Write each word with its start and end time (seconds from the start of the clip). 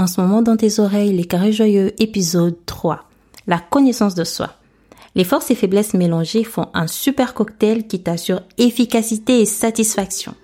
en 0.00 0.06
ce 0.06 0.18
moment 0.18 0.40
dans 0.40 0.56
tes 0.56 0.80
oreilles 0.80 1.12
les 1.12 1.26
carrés 1.26 1.52
joyeux 1.52 1.92
épisode 2.02 2.56
3. 2.64 3.04
La 3.46 3.58
connaissance 3.58 4.14
de 4.14 4.24
soi. 4.24 4.48
Les 5.14 5.24
forces 5.24 5.50
et 5.50 5.54
faiblesses 5.54 5.92
mélangées 5.92 6.42
font 6.42 6.68
un 6.72 6.86
super 6.86 7.34
cocktail 7.34 7.86
qui 7.86 8.02
t'assure 8.02 8.40
efficacité 8.56 9.42
et 9.42 9.44
satisfaction. 9.44 10.34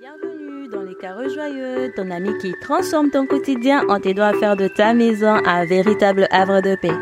Bienvenue 0.00 0.68
dans 0.68 0.82
les 0.82 0.96
carrés 0.96 1.30
joyeux, 1.30 1.92
ton 1.96 2.10
ami 2.10 2.28
qui 2.42 2.52
transforme 2.60 3.08
ton 3.08 3.24
quotidien 3.26 3.84
en 3.88 3.98
t'aidant 3.98 4.24
à 4.24 4.34
faire 4.34 4.56
de 4.56 4.68
ta 4.68 4.92
maison 4.92 5.34
un 5.46 5.64
véritable 5.64 6.28
havre 6.30 6.60
de 6.60 6.76
paix. 6.76 6.92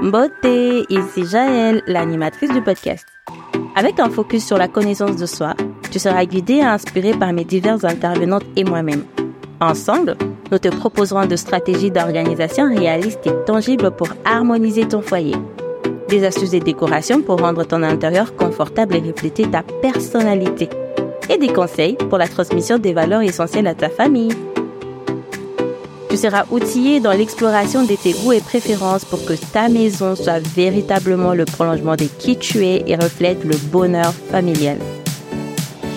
Beauté, 0.00 0.84
ici 0.88 1.26
Jaël, 1.26 1.82
l'animatrice 1.88 2.52
du 2.52 2.62
podcast. 2.62 3.06
Avec 3.74 3.98
un 3.98 4.08
focus 4.08 4.46
sur 4.46 4.56
la 4.56 4.68
connaissance 4.68 5.16
de 5.16 5.26
soi, 5.26 5.54
tu 5.90 5.98
seras 5.98 6.26
guidé 6.26 6.54
et 6.54 6.62
inspiré 6.62 7.12
par 7.12 7.32
mes 7.32 7.44
diverses 7.44 7.82
intervenantes 7.82 8.44
et 8.54 8.62
moi-même. 8.62 9.02
Ensemble, 9.64 10.14
nous 10.52 10.58
te 10.58 10.68
proposerons 10.68 11.24
de 11.24 11.36
stratégies 11.36 11.90
d'organisation 11.90 12.68
réalistes 12.68 13.26
et 13.26 13.32
tangibles 13.46 13.90
pour 13.92 14.08
harmoniser 14.22 14.86
ton 14.86 15.00
foyer. 15.00 15.34
Des 16.10 16.22
astuces 16.22 16.52
et 16.52 16.60
décorations 16.60 17.22
pour 17.22 17.40
rendre 17.40 17.64
ton 17.64 17.82
intérieur 17.82 18.36
confortable 18.36 18.96
et 18.96 19.00
refléter 19.00 19.46
ta 19.46 19.62
personnalité. 19.80 20.68
Et 21.30 21.38
des 21.38 21.48
conseils 21.48 21.96
pour 21.96 22.18
la 22.18 22.28
transmission 22.28 22.76
des 22.76 22.92
valeurs 22.92 23.22
essentielles 23.22 23.66
à 23.66 23.74
ta 23.74 23.88
famille. 23.88 24.34
Tu 26.10 26.18
seras 26.18 26.44
outillé 26.50 27.00
dans 27.00 27.12
l'exploration 27.12 27.84
de 27.84 27.94
tes 27.94 28.12
goûts 28.12 28.34
et 28.34 28.42
préférences 28.42 29.06
pour 29.06 29.24
que 29.24 29.32
ta 29.32 29.70
maison 29.70 30.14
soit 30.14 30.46
véritablement 30.54 31.32
le 31.32 31.46
prolongement 31.46 31.96
de 31.96 32.04
qui 32.04 32.36
tu 32.36 32.66
es 32.66 32.84
et 32.86 32.96
reflète 32.96 33.42
le 33.44 33.56
bonheur 33.72 34.12
familial. 34.30 34.76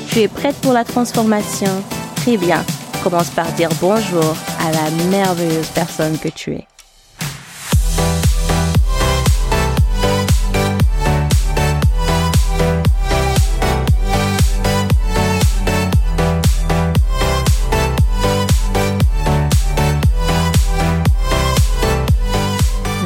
Tu 0.10 0.20
es 0.20 0.30
prête 0.30 0.56
pour 0.62 0.72
la 0.72 0.86
transformation? 0.86 1.72
Très 2.16 2.38
bien. 2.38 2.64
Commence 3.10 3.30
par 3.30 3.50
dire 3.54 3.70
bonjour 3.80 4.36
à 4.60 4.70
la 4.70 4.92
merveilleuse 5.10 5.70
personne 5.70 6.18
que 6.18 6.28
tu 6.28 6.56
es. 6.56 6.68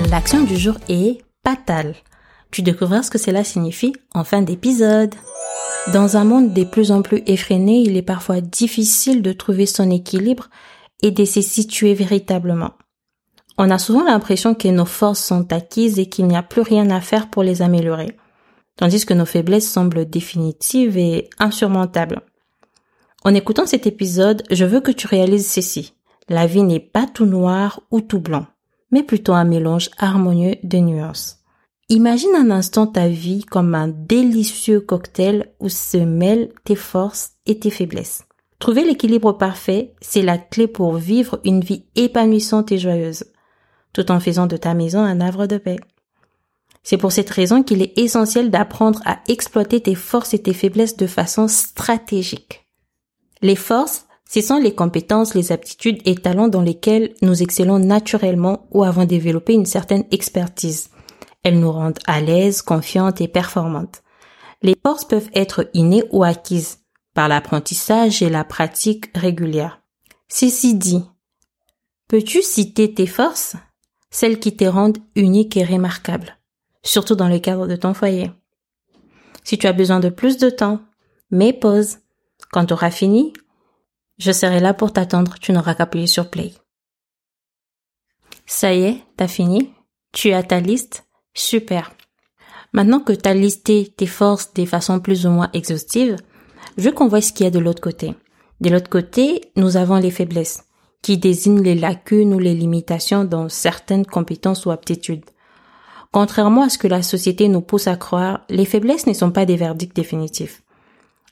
L'action 0.10 0.42
du 0.42 0.58
jour 0.58 0.78
est 0.90 1.22
patale. 1.44 1.94
Tu 2.50 2.64
découvriras 2.64 3.04
ce 3.04 3.12
que 3.12 3.20
cela 3.20 3.44
signifie 3.44 3.94
en 4.16 4.24
fin 4.24 4.42
d'épisode. 4.42 5.14
Dans 5.88 6.16
un 6.16 6.24
monde 6.24 6.54
de 6.54 6.64
plus 6.64 6.92
en 6.92 7.02
plus 7.02 7.24
effréné, 7.26 7.80
il 7.82 7.98
est 7.98 8.02
parfois 8.02 8.40
difficile 8.40 9.22
de 9.22 9.34
trouver 9.34 9.66
son 9.66 9.90
équilibre 9.90 10.50
et 11.02 11.12
de 11.12 11.26
se 11.26 11.42
situer 11.42 11.94
véritablement. 11.94 12.72
On 13.58 13.70
a 13.70 13.80
souvent 13.80 14.04
l'impression 14.04 14.54
que 14.54 14.68
nos 14.68 14.86
forces 14.86 15.24
sont 15.24 15.52
acquises 15.52 16.00
et 16.00 16.06
qu'il 16.06 16.28
n'y 16.28 16.38
a 16.38 16.44
plus 16.44 16.62
rien 16.62 16.90
à 16.92 17.02
faire 17.02 17.30
pour 17.30 17.44
les 17.44 17.62
améliorer, 17.62 18.18
tandis 18.78 19.06
que 19.06 19.14
nos 19.14 19.26
faiblesses 19.26 19.70
semblent 19.70 20.10
définitives 20.10 20.98
et 20.98 21.30
insurmontables. 21.40 22.22
En 23.24 23.34
écoutant 23.34 23.66
cet 23.66 23.88
épisode, 23.88 24.44
je 24.50 24.66
veux 24.66 24.82
que 24.82 24.92
tu 24.92 25.08
réalises 25.08 25.50
ceci. 25.50 25.94
La 26.30 26.48
vie 26.48 26.64
n'est 26.64 26.80
pas 26.80 27.08
tout 27.08 27.26
noir 27.26 27.82
ou 27.92 28.02
tout 28.02 28.20
blanc 28.20 28.46
mais 28.92 29.04
plutôt 29.04 29.34
un 29.34 29.46
mélange 29.46 29.90
harmonieux 29.98 30.56
de 30.64 30.78
nuances. 30.78 31.41
Imagine 31.92 32.36
un 32.38 32.52
instant 32.52 32.88
ta 32.88 33.10
vie 33.10 33.44
comme 33.44 33.76
un 33.76 33.90
délicieux 33.90 34.80
cocktail 34.80 35.52
où 35.60 35.68
se 35.68 35.98
mêlent 35.98 36.54
tes 36.64 36.78
forces 36.78 37.32
et 37.46 37.60
tes 37.60 37.70
faiblesses. 37.70 38.24
Trouver 38.60 38.86
l'équilibre 38.86 39.34
parfait, 39.34 39.94
c'est 40.00 40.22
la 40.22 40.38
clé 40.38 40.68
pour 40.68 40.96
vivre 40.96 41.42
une 41.44 41.60
vie 41.60 41.84
épanouissante 41.98 42.72
et 42.72 42.78
joyeuse, 42.78 43.26
tout 43.92 44.10
en 44.10 44.22
faisant 44.22 44.48
de 44.48 44.56
ta 44.56 44.74
maison 44.74 45.00
un 45.02 45.20
havre 45.20 45.48
de 45.48 45.58
paix. 45.58 45.76
C'est 46.82 46.96
pour 46.96 47.12
cette 47.12 47.30
raison 47.30 47.62
qu'il 47.62 47.82
est 47.82 48.00
essentiel 48.00 48.52
d'apprendre 48.52 49.02
à 49.04 49.20
exploiter 49.28 49.82
tes 49.82 49.96
forces 49.96 50.34
et 50.34 50.42
tes 50.42 50.54
faiblesses 50.54 50.96
de 50.96 51.08
façon 51.08 51.50
stratégique. 51.50 52.70
Les 53.42 53.58
forces, 53.58 54.06
ce 54.30 54.40
sont 54.40 54.60
les 54.60 54.74
compétences, 54.74 55.34
les 55.34 55.52
aptitudes 55.52 56.00
et 56.06 56.16
talents 56.16 56.48
dans 56.48 56.62
lesquels 56.62 57.16
nous 57.22 57.44
excellons 57.44 57.80
naturellement 57.80 58.70
ou 58.72 58.86
avons 58.86 59.04
développé 59.04 59.52
une 59.52 59.66
certaine 59.66 60.06
expertise. 60.12 60.91
Elles 61.44 61.60
nous 61.60 61.72
rendent 61.72 62.00
à 62.06 62.22
l'aise, 62.22 62.62
confiantes 62.62 63.22
et 63.22 63.28
performantes. 63.28 64.04
Les 64.62 64.76
forces 64.86 65.06
peuvent 65.06 65.30
être 65.34 65.70
innées 65.74 66.04
ou 66.12 66.24
acquises 66.24 66.80
par 67.14 67.28
l'apprentissage 67.28 68.22
et 68.22 68.30
la 68.30 68.44
pratique 68.44 69.16
régulière. 69.18 69.82
Ceci 70.28 70.76
dit, 70.76 71.04
peux-tu 72.08 72.42
citer 72.42 72.94
tes 72.94 73.08
forces, 73.08 73.56
celles 74.12 74.40
qui 74.40 74.56
te 74.56 74.66
rendent 74.66 75.00
unique 75.16 75.58
et 75.58 75.64
remarquable, 75.64 76.38
surtout 76.84 77.16
dans 77.16 77.28
le 77.28 77.40
cadre 77.40 77.68
de 77.68 77.76
ton 77.76 77.94
foyer? 77.94 78.32
Si 79.44 79.58
tu 79.58 79.68
as 79.68 79.74
besoin 79.74 80.00
de 80.00 80.10
plus 80.10 80.38
de 80.38 80.50
temps, 80.50 80.80
mets 81.32 81.54
pause. 81.54 81.98
Quand 82.52 82.66
tu 82.66 82.74
auras 82.74 82.92
fini, 82.92 83.34
je 84.20 84.32
serai 84.32 84.60
là 84.60 84.74
pour 84.74 84.94
t'attendre, 84.94 85.40
tu 85.40 85.52
n'auras 85.52 85.74
qu'à 85.74 85.84
appuyer 85.84 86.08
sur 86.08 86.30
play. 86.30 86.54
Ça 88.46 88.74
y 88.74 88.84
est, 88.84 89.04
t'as 89.18 89.28
fini? 89.28 89.74
Tu 90.12 90.32
as 90.34 90.44
ta 90.44 90.60
liste? 90.60 91.08
Super. 91.34 91.92
Maintenant 92.74 93.00
que 93.00 93.14
t'as 93.14 93.34
listé 93.34 93.94
tes 93.96 94.08
forces 94.08 94.54
de 94.54 94.66
façon 94.66 95.00
plus 95.00 95.26
ou 95.26 95.30
moins 95.30 95.50
exhaustive, 95.54 96.16
je 96.78 96.90
qu'on 96.90 97.08
voit 97.08 97.22
ce 97.22 97.34
qu'il 97.34 97.46
y 97.46 97.48
a 97.48 97.52
de 97.52 97.60
l'autre 97.60 97.82
côté. 97.82 98.16
De 98.62 98.70
l'autre 98.70 98.90
côté, 98.90 99.42
nous 99.56 99.76
avons 99.76 99.98
les 99.98 100.12
faiblesses, 100.12 100.64
qui 101.02 101.18
désignent 101.18 101.64
les 101.64 101.76
lacunes 101.76 102.34
ou 102.34 102.40
les 102.40 102.54
limitations 102.54 103.26
dans 103.26 103.50
certaines 103.50 104.06
compétences 104.06 104.66
ou 104.66 104.72
aptitudes. 104.72 105.26
Contrairement 106.12 106.64
à 106.64 106.70
ce 106.70 106.78
que 106.78 106.88
la 106.88 107.02
société 107.02 107.48
nous 107.48 107.62
pousse 107.62 107.88
à 107.88 107.96
croire, 107.96 108.42
les 108.50 108.66
faiblesses 108.66 109.08
ne 109.08 109.14
sont 109.14 109.32
pas 109.32 109.46
des 109.46 109.56
verdicts 109.56 109.96
définitifs. 109.96 110.62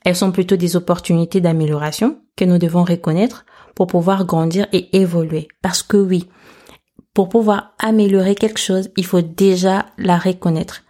Elles 0.05 0.15
sont 0.15 0.31
plutôt 0.31 0.55
des 0.55 0.75
opportunités 0.75 1.41
d'amélioration 1.41 2.21
que 2.35 2.45
nous 2.45 2.57
devons 2.57 2.83
reconnaître 2.83 3.45
pour 3.75 3.87
pouvoir 3.87 4.25
grandir 4.25 4.67
et 4.71 4.97
évoluer. 4.97 5.49
Parce 5.61 5.83
que 5.83 5.97
oui, 5.97 6.27
pour 7.19 7.27
pouvoir 7.27 7.73
améliorer 7.79 8.33
quelque 8.33 8.61
chose, 8.61 8.91
il 8.95 9.05
faut 9.05 9.19
déjà 9.19 9.87
la 9.97 10.17
reconnaître. 10.17 10.83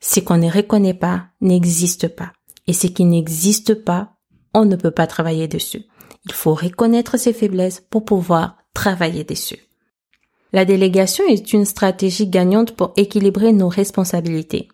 Ce 0.00 0.18
qu'on 0.18 0.36
ne 0.36 0.50
reconnaît 0.50 0.92
pas 0.92 1.26
n'existe 1.40 2.08
pas. 2.08 2.32
Et 2.66 2.72
ce 2.72 2.88
qui 2.88 3.04
n'existe 3.04 3.74
pas, 3.74 4.16
on 4.54 4.64
ne 4.64 4.74
peut 4.74 4.90
pas 4.90 5.06
travailler 5.06 5.46
dessus. 5.46 5.84
Il 6.24 6.32
faut 6.32 6.54
reconnaître 6.54 7.16
ses 7.16 7.32
faiblesses 7.32 7.80
pour 7.90 8.04
pouvoir 8.04 8.56
travailler 8.74 9.22
dessus. 9.22 9.68
La 10.52 10.64
délégation 10.64 11.22
est 11.28 11.52
une 11.52 11.64
stratégie 11.64 12.26
gagnante 12.26 12.72
pour 12.72 12.92
équilibrer 12.96 13.52
nos 13.52 13.68
responsabilités. 13.68 14.66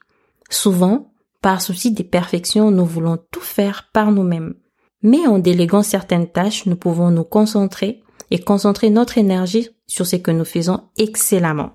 Souvent, 0.48 1.12
par 1.42 1.60
souci 1.60 1.90
de 1.90 2.02
perfection, 2.02 2.70
nous 2.70 2.86
voulons 2.86 3.18
tout 3.30 3.40
faire 3.40 3.90
par 3.92 4.10
nous-mêmes. 4.10 4.54
Mais 5.02 5.26
en 5.26 5.38
déléguant 5.38 5.82
certaines 5.82 6.28
tâches, 6.28 6.64
nous 6.64 6.76
pouvons 6.76 7.10
nous 7.10 7.24
concentrer 7.24 8.03
et 8.34 8.40
concentrer 8.40 8.90
notre 8.90 9.16
énergie 9.16 9.68
sur 9.86 10.08
ce 10.08 10.16
que 10.16 10.32
nous 10.32 10.44
faisons 10.44 10.88
excellemment. 10.96 11.70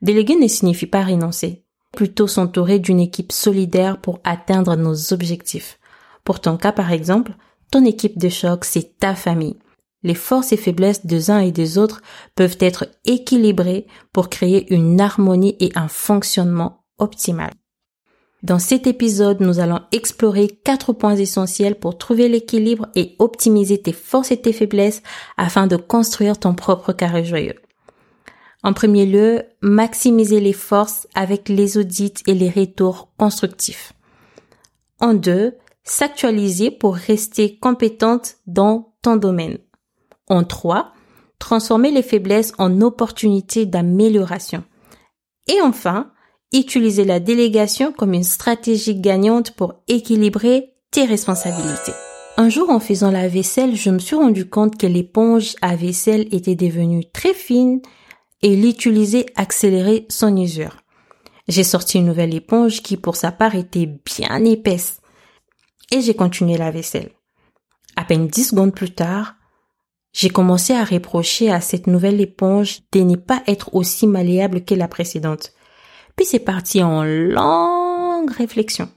Déléguer 0.00 0.36
ne 0.36 0.46
signifie 0.46 0.86
pas 0.86 1.02
renoncer, 1.02 1.64
plutôt 1.92 2.28
s'entourer 2.28 2.78
d'une 2.78 3.00
équipe 3.00 3.32
solidaire 3.32 4.00
pour 4.00 4.20
atteindre 4.22 4.76
nos 4.76 5.12
objectifs. 5.12 5.80
Pour 6.22 6.40
ton 6.40 6.56
cas 6.56 6.70
par 6.70 6.92
exemple, 6.92 7.32
ton 7.72 7.84
équipe 7.84 8.16
de 8.16 8.28
choc, 8.28 8.64
c'est 8.64 8.96
ta 9.00 9.16
famille. 9.16 9.58
Les 10.04 10.14
forces 10.14 10.52
et 10.52 10.56
faiblesses 10.56 11.04
des 11.04 11.32
uns 11.32 11.40
et 11.40 11.50
des 11.50 11.78
autres 11.78 12.00
peuvent 12.36 12.58
être 12.60 12.86
équilibrées 13.04 13.88
pour 14.12 14.28
créer 14.28 14.72
une 14.72 15.00
harmonie 15.00 15.56
et 15.58 15.72
un 15.74 15.88
fonctionnement 15.88 16.84
optimal. 16.98 17.50
Dans 18.42 18.58
cet 18.58 18.88
épisode, 18.88 19.40
nous 19.40 19.60
allons 19.60 19.80
explorer 19.92 20.48
quatre 20.48 20.92
points 20.92 21.14
essentiels 21.14 21.76
pour 21.76 21.96
trouver 21.96 22.28
l'équilibre 22.28 22.88
et 22.96 23.14
optimiser 23.20 23.80
tes 23.80 23.92
forces 23.92 24.32
et 24.32 24.40
tes 24.40 24.52
faiblesses 24.52 25.02
afin 25.36 25.68
de 25.68 25.76
construire 25.76 26.38
ton 26.38 26.54
propre 26.54 26.92
carré 26.92 27.24
joyeux. 27.24 27.54
En 28.64 28.72
premier 28.72 29.06
lieu, 29.06 29.44
maximiser 29.60 30.40
les 30.40 30.52
forces 30.52 31.06
avec 31.14 31.48
les 31.48 31.78
audits 31.78 32.14
et 32.26 32.34
les 32.34 32.50
retours 32.50 33.12
constructifs. 33.16 33.92
En 35.00 35.14
deux, 35.14 35.54
s'actualiser 35.84 36.70
pour 36.72 36.96
rester 36.96 37.58
compétente 37.58 38.36
dans 38.46 38.94
ton 39.02 39.16
domaine. 39.16 39.58
En 40.28 40.42
trois, 40.42 40.92
transformer 41.38 41.92
les 41.92 42.02
faiblesses 42.02 42.54
en 42.58 42.80
opportunités 42.80 43.66
d'amélioration. 43.66 44.64
Et 45.48 45.60
enfin, 45.60 46.12
utiliser 46.52 47.04
la 47.04 47.20
délégation 47.20 47.92
comme 47.92 48.14
une 48.14 48.24
stratégie 48.24 48.94
gagnante 48.94 49.52
pour 49.52 49.74
équilibrer 49.88 50.74
tes 50.90 51.04
responsabilités. 51.04 51.92
Un 52.36 52.48
jour, 52.48 52.70
en 52.70 52.80
faisant 52.80 53.10
la 53.10 53.28
vaisselle, 53.28 53.76
je 53.76 53.90
me 53.90 53.98
suis 53.98 54.16
rendu 54.16 54.48
compte 54.48 54.78
que 54.78 54.86
l'éponge 54.86 55.54
à 55.60 55.76
vaisselle 55.76 56.28
était 56.32 56.54
devenue 56.54 57.04
très 57.12 57.34
fine 57.34 57.80
et 58.40 58.56
l'utiliser 58.56 59.26
accélérait 59.36 60.06
son 60.08 60.36
usure. 60.36 60.78
J'ai 61.48 61.64
sorti 61.64 61.98
une 61.98 62.06
nouvelle 62.06 62.34
éponge 62.34 62.82
qui, 62.82 62.96
pour 62.96 63.16
sa 63.16 63.32
part, 63.32 63.54
était 63.54 63.86
bien 63.86 64.44
épaisse. 64.44 65.00
Et 65.90 66.00
j'ai 66.00 66.14
continué 66.14 66.56
la 66.56 66.70
vaisselle. 66.70 67.10
À 67.96 68.04
peine 68.04 68.28
dix 68.28 68.44
secondes 68.44 68.74
plus 68.74 68.94
tard, 68.94 69.34
j'ai 70.12 70.30
commencé 70.30 70.72
à 70.72 70.84
reprocher 70.84 71.50
à 71.50 71.60
cette 71.60 71.86
nouvelle 71.86 72.20
éponge 72.20 72.80
de 72.92 73.00
ne 73.00 73.16
pas 73.16 73.42
être 73.46 73.74
aussi 73.74 74.06
malléable 74.06 74.64
que 74.64 74.74
la 74.74 74.88
précédente. 74.88 75.52
Puis 76.16 76.26
c'est 76.26 76.38
parti 76.38 76.82
en 76.82 77.04
longue 77.04 78.30
réflexion. 78.30 78.88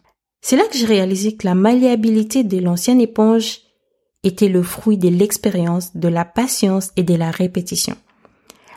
C'est 0.41 0.57
là 0.57 0.63
que 0.71 0.77
j'ai 0.77 0.85
réalisé 0.85 1.35
que 1.35 1.47
la 1.47 1.55
malléabilité 1.55 2.43
de 2.43 2.59
l'ancienne 2.59 3.01
éponge 3.01 3.61
était 4.23 4.49
le 4.49 4.63
fruit 4.63 4.97
de 4.97 5.09
l'expérience, 5.09 5.95
de 5.95 6.07
la 6.07 6.25
patience 6.25 6.91
et 6.97 7.03
de 7.03 7.15
la 7.15 7.31
répétition. 7.31 7.95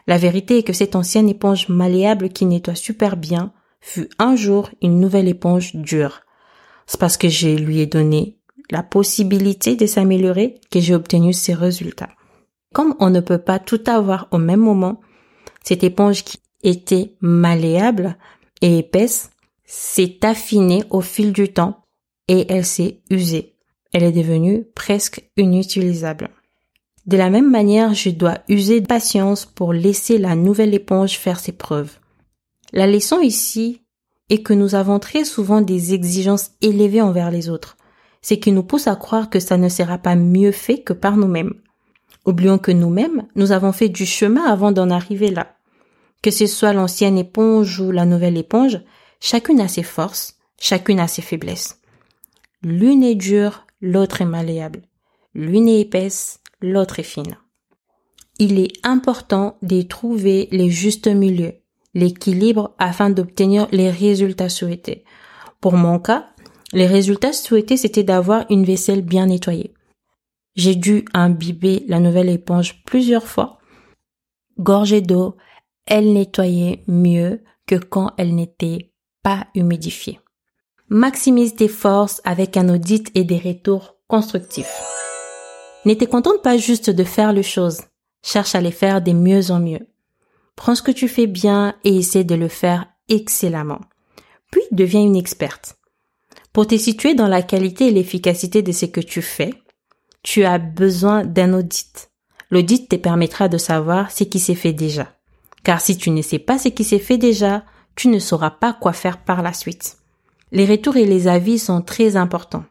La 0.06 0.18
vérité 0.18 0.58
est 0.58 0.62
que 0.62 0.72
cette 0.72 0.96
ancienne 0.96 1.28
éponge 1.28 1.68
malléable 1.68 2.30
qui 2.30 2.46
nettoie 2.46 2.74
super 2.74 3.16
bien 3.16 3.52
fut 3.80 4.08
un 4.18 4.36
jour 4.36 4.70
une 4.80 5.00
nouvelle 5.00 5.28
éponge 5.28 5.74
dure. 5.74 6.20
C'est 6.86 6.98
parce 6.98 7.16
que 7.16 7.28
je 7.28 7.48
lui 7.48 7.80
ai 7.80 7.86
donné 7.86 8.38
la 8.70 8.82
possibilité 8.82 9.76
de 9.76 9.86
s'améliorer 9.86 10.60
que 10.70 10.80
j'ai 10.80 10.94
obtenu 10.94 11.32
ces 11.32 11.54
résultats. 11.54 12.10
Comme 12.74 12.94
on 13.00 13.10
ne 13.10 13.20
peut 13.20 13.38
pas 13.38 13.58
tout 13.58 13.82
avoir 13.86 14.28
au 14.30 14.38
même 14.38 14.60
moment, 14.60 15.00
cette 15.62 15.84
éponge 15.84 16.24
qui 16.24 16.38
était 16.62 17.14
malléable 17.20 18.16
et 18.60 18.78
épaisse 18.78 19.30
s'est 19.64 20.18
affinée 20.22 20.82
au 20.90 21.00
fil 21.00 21.32
du 21.32 21.52
temps 21.52 21.84
et 22.26 22.46
elle 22.52 22.64
s'est 22.64 23.00
usée. 23.10 23.54
Elle 23.92 24.04
est 24.04 24.12
devenue 24.12 24.64
presque 24.74 25.22
inutilisable. 25.36 26.30
De 27.06 27.16
la 27.16 27.30
même 27.30 27.50
manière, 27.50 27.94
je 27.94 28.10
dois 28.10 28.38
user 28.48 28.80
de 28.80 28.86
patience 28.86 29.46
pour 29.46 29.72
laisser 29.72 30.18
la 30.18 30.36
nouvelle 30.36 30.74
éponge 30.74 31.16
faire 31.16 31.40
ses 31.40 31.52
preuves. 31.52 31.98
La 32.72 32.86
leçon 32.86 33.20
ici 33.20 33.80
est 34.28 34.42
que 34.42 34.52
nous 34.52 34.74
avons 34.74 34.98
très 34.98 35.24
souvent 35.24 35.62
des 35.62 35.94
exigences 35.94 36.50
élevées 36.60 37.00
envers 37.00 37.30
les 37.30 37.48
autres, 37.48 37.78
ce 38.20 38.34
qui 38.34 38.52
nous 38.52 38.62
pousse 38.62 38.88
à 38.88 38.96
croire 38.96 39.30
que 39.30 39.40
ça 39.40 39.56
ne 39.56 39.70
sera 39.70 39.96
pas 39.96 40.16
mieux 40.16 40.52
fait 40.52 40.82
que 40.82 40.92
par 40.92 41.16
nous-mêmes. 41.16 41.54
Oublions 42.26 42.58
que 42.58 42.72
nous-mêmes, 42.72 43.26
nous 43.36 43.52
avons 43.52 43.72
fait 43.72 43.88
du 43.88 44.04
chemin 44.04 44.44
avant 44.44 44.70
d'en 44.70 44.90
arriver 44.90 45.30
là. 45.30 45.57
Que 46.22 46.30
ce 46.30 46.46
soit 46.46 46.72
l'ancienne 46.72 47.18
éponge 47.18 47.80
ou 47.80 47.90
la 47.90 48.04
nouvelle 48.04 48.36
éponge, 48.36 48.80
chacune 49.20 49.60
a 49.60 49.68
ses 49.68 49.82
forces, 49.82 50.38
chacune 50.60 51.00
a 51.00 51.08
ses 51.08 51.22
faiblesses. 51.22 51.80
L'une 52.62 53.04
est 53.04 53.14
dure, 53.14 53.66
l'autre 53.80 54.22
est 54.22 54.26
malléable. 54.26 54.82
L'une 55.34 55.68
est 55.68 55.80
épaisse, 55.80 56.40
l'autre 56.60 56.98
est 56.98 57.04
fine. 57.04 57.36
Il 58.40 58.58
est 58.58 58.72
important 58.84 59.58
de 59.62 59.82
trouver 59.82 60.48
les 60.50 60.70
justes 60.70 61.08
milieux, 61.08 61.54
l'équilibre 61.94 62.74
afin 62.78 63.10
d'obtenir 63.10 63.68
les 63.72 63.90
résultats 63.90 64.48
souhaités. 64.48 65.04
Pour 65.60 65.74
mon 65.74 65.98
cas, 65.98 66.30
les 66.72 66.86
résultats 66.86 67.32
souhaités 67.32 67.76
c'était 67.76 68.04
d'avoir 68.04 68.44
une 68.50 68.64
vaisselle 68.64 69.02
bien 69.02 69.26
nettoyée. 69.26 69.74
J'ai 70.56 70.74
dû 70.74 71.04
imbiber 71.14 71.84
la 71.88 72.00
nouvelle 72.00 72.28
éponge 72.28 72.82
plusieurs 72.84 73.26
fois. 73.26 73.58
Gorgée 74.58 75.00
d'eau, 75.00 75.36
elle 75.88 76.12
nettoyait 76.12 76.84
mieux 76.86 77.42
que 77.66 77.74
quand 77.74 78.12
elle 78.18 78.34
n'était 78.34 78.92
pas 79.22 79.46
humidifiée. 79.54 80.20
Maximise 80.88 81.56
tes 81.56 81.68
forces 81.68 82.20
avec 82.24 82.56
un 82.56 82.68
audit 82.68 83.10
et 83.14 83.24
des 83.24 83.38
retours 83.38 83.96
constructifs. 84.06 84.82
N'étais 85.84 86.06
contente 86.06 86.42
pas 86.42 86.56
juste 86.56 86.90
de 86.90 87.04
faire 87.04 87.32
les 87.32 87.42
choses. 87.42 87.80
Cherche 88.22 88.54
à 88.54 88.60
les 88.60 88.70
faire 88.70 89.00
de 89.02 89.12
mieux 89.12 89.50
en 89.50 89.60
mieux. 89.60 89.88
Prends 90.56 90.74
ce 90.74 90.82
que 90.82 90.90
tu 90.90 91.08
fais 91.08 91.26
bien 91.26 91.74
et 91.84 91.96
essaie 91.96 92.24
de 92.24 92.34
le 92.34 92.48
faire 92.48 92.86
excellemment. 93.08 93.80
Puis 94.50 94.62
deviens 94.70 95.02
une 95.02 95.16
experte. 95.16 95.76
Pour 96.52 96.66
te 96.66 96.76
situer 96.76 97.14
dans 97.14 97.28
la 97.28 97.42
qualité 97.42 97.88
et 97.88 97.92
l'efficacité 97.92 98.62
de 98.62 98.72
ce 98.72 98.86
que 98.86 99.00
tu 99.00 99.22
fais, 99.22 99.54
tu 100.22 100.44
as 100.44 100.58
besoin 100.58 101.24
d'un 101.24 101.54
audit. 101.54 102.10
L'audit 102.50 102.88
te 102.88 102.96
permettra 102.96 103.48
de 103.48 103.58
savoir 103.58 104.10
ce 104.10 104.24
qui 104.24 104.38
s'est 104.38 104.54
fait 104.54 104.72
déjà. 104.72 105.17
Car 105.68 105.82
si 105.82 105.98
tu 105.98 106.08
ne 106.08 106.22
sais 106.22 106.38
pas 106.38 106.56
ce 106.56 106.68
qui 106.68 106.82
s'est 106.82 106.98
fait 106.98 107.18
déjà, 107.18 107.62
tu 107.94 108.08
ne 108.08 108.20
sauras 108.20 108.48
pas 108.48 108.72
quoi 108.72 108.94
faire 108.94 109.18
par 109.18 109.42
la 109.42 109.52
suite. 109.52 109.98
Les 110.50 110.64
retours 110.64 110.96
et 110.96 111.04
les 111.04 111.28
avis 111.28 111.58
sont 111.58 111.82
très 111.82 112.16
importants. 112.16 112.64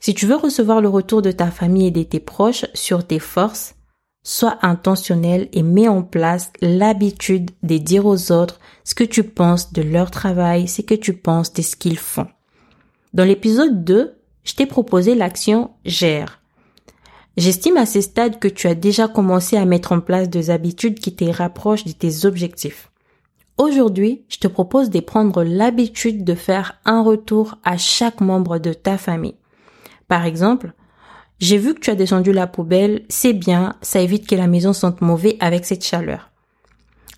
Si 0.00 0.12
tu 0.12 0.26
veux 0.26 0.34
recevoir 0.34 0.80
le 0.80 0.88
retour 0.88 1.22
de 1.22 1.30
ta 1.30 1.52
famille 1.52 1.86
et 1.86 1.92
de 1.92 2.02
tes 2.02 2.18
proches 2.18 2.66
sur 2.74 3.06
tes 3.06 3.20
forces, 3.20 3.76
sois 4.24 4.58
intentionnel 4.62 5.48
et 5.52 5.62
mets 5.62 5.86
en 5.86 6.02
place 6.02 6.50
l'habitude 6.60 7.52
de 7.62 7.78
dire 7.78 8.06
aux 8.06 8.32
autres 8.32 8.58
ce 8.82 8.96
que 8.96 9.04
tu 9.04 9.22
penses 9.22 9.72
de 9.72 9.82
leur 9.82 10.10
travail, 10.10 10.66
ce 10.66 10.82
que 10.82 10.96
tu 10.96 11.12
penses 11.12 11.52
de 11.52 11.62
ce 11.62 11.76
qu'ils 11.76 11.96
font. 11.96 12.26
Dans 13.14 13.24
l'épisode 13.24 13.84
2, 13.84 14.18
je 14.42 14.54
t'ai 14.54 14.66
proposé 14.66 15.14
l'action 15.14 15.70
gère. 15.84 16.40
J'estime 17.36 17.76
à 17.76 17.84
ce 17.84 18.00
stade 18.00 18.38
que 18.38 18.48
tu 18.48 18.66
as 18.66 18.74
déjà 18.74 19.08
commencé 19.08 19.56
à 19.56 19.66
mettre 19.66 19.92
en 19.92 20.00
place 20.00 20.30
des 20.30 20.48
habitudes 20.48 20.98
qui 20.98 21.14
te 21.14 21.24
rapprochent 21.24 21.84
de 21.84 21.92
tes 21.92 22.24
objectifs. 22.24 22.90
Aujourd'hui, 23.58 24.24
je 24.28 24.38
te 24.38 24.48
propose 24.48 24.88
de 24.88 25.00
prendre 25.00 25.42
l'habitude 25.42 26.24
de 26.24 26.34
faire 26.34 26.80
un 26.86 27.02
retour 27.02 27.56
à 27.62 27.76
chaque 27.76 28.22
membre 28.22 28.58
de 28.58 28.72
ta 28.72 28.96
famille. 28.96 29.36
Par 30.08 30.24
exemple, 30.24 30.72
j'ai 31.38 31.58
vu 31.58 31.74
que 31.74 31.80
tu 31.80 31.90
as 31.90 31.94
descendu 31.94 32.32
la 32.32 32.46
poubelle, 32.46 33.02
c'est 33.10 33.34
bien, 33.34 33.74
ça 33.82 34.00
évite 34.00 34.26
que 34.26 34.34
la 34.34 34.46
maison 34.46 34.72
sente 34.72 35.02
mauvais 35.02 35.36
avec 35.40 35.66
cette 35.66 35.84
chaleur. 35.84 36.30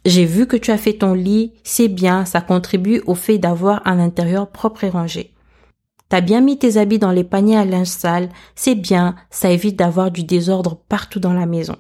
J'ai 0.05 0.25
vu 0.25 0.47
que 0.47 0.57
tu 0.57 0.73
as 0.73 0.79
fait 0.79 0.95
ton 0.95 1.13
lit, 1.13 1.53
c'est 1.63 1.89
bien, 1.89 2.25
ça 2.25 2.41
contribue 2.41 3.03
au 3.07 3.15
fait 3.15 3.39
d'avoir 3.39 3.83
un 3.85 4.01
intérieur 4.01 4.49
propre 4.49 4.83
et 4.83 4.91
rangé. 4.91 5.33
T'as 6.09 6.21
bien 6.23 6.41
mis 6.41 6.59
tes 6.59 6.79
habits 6.79 6.99
dans 6.99 7.11
les 7.11 7.25
paniers 7.25 7.59
à 7.59 7.65
linge 7.65 7.89
sale, 7.89 8.31
c'est 8.55 8.75
bien, 8.75 9.15
ça 9.31 9.51
évite 9.51 9.77
d'avoir 9.77 10.11
du 10.11 10.25
désordre 10.25 10.81
partout 10.89 11.21
dans 11.21 11.35
la 11.35 11.47
maison. 11.47 11.77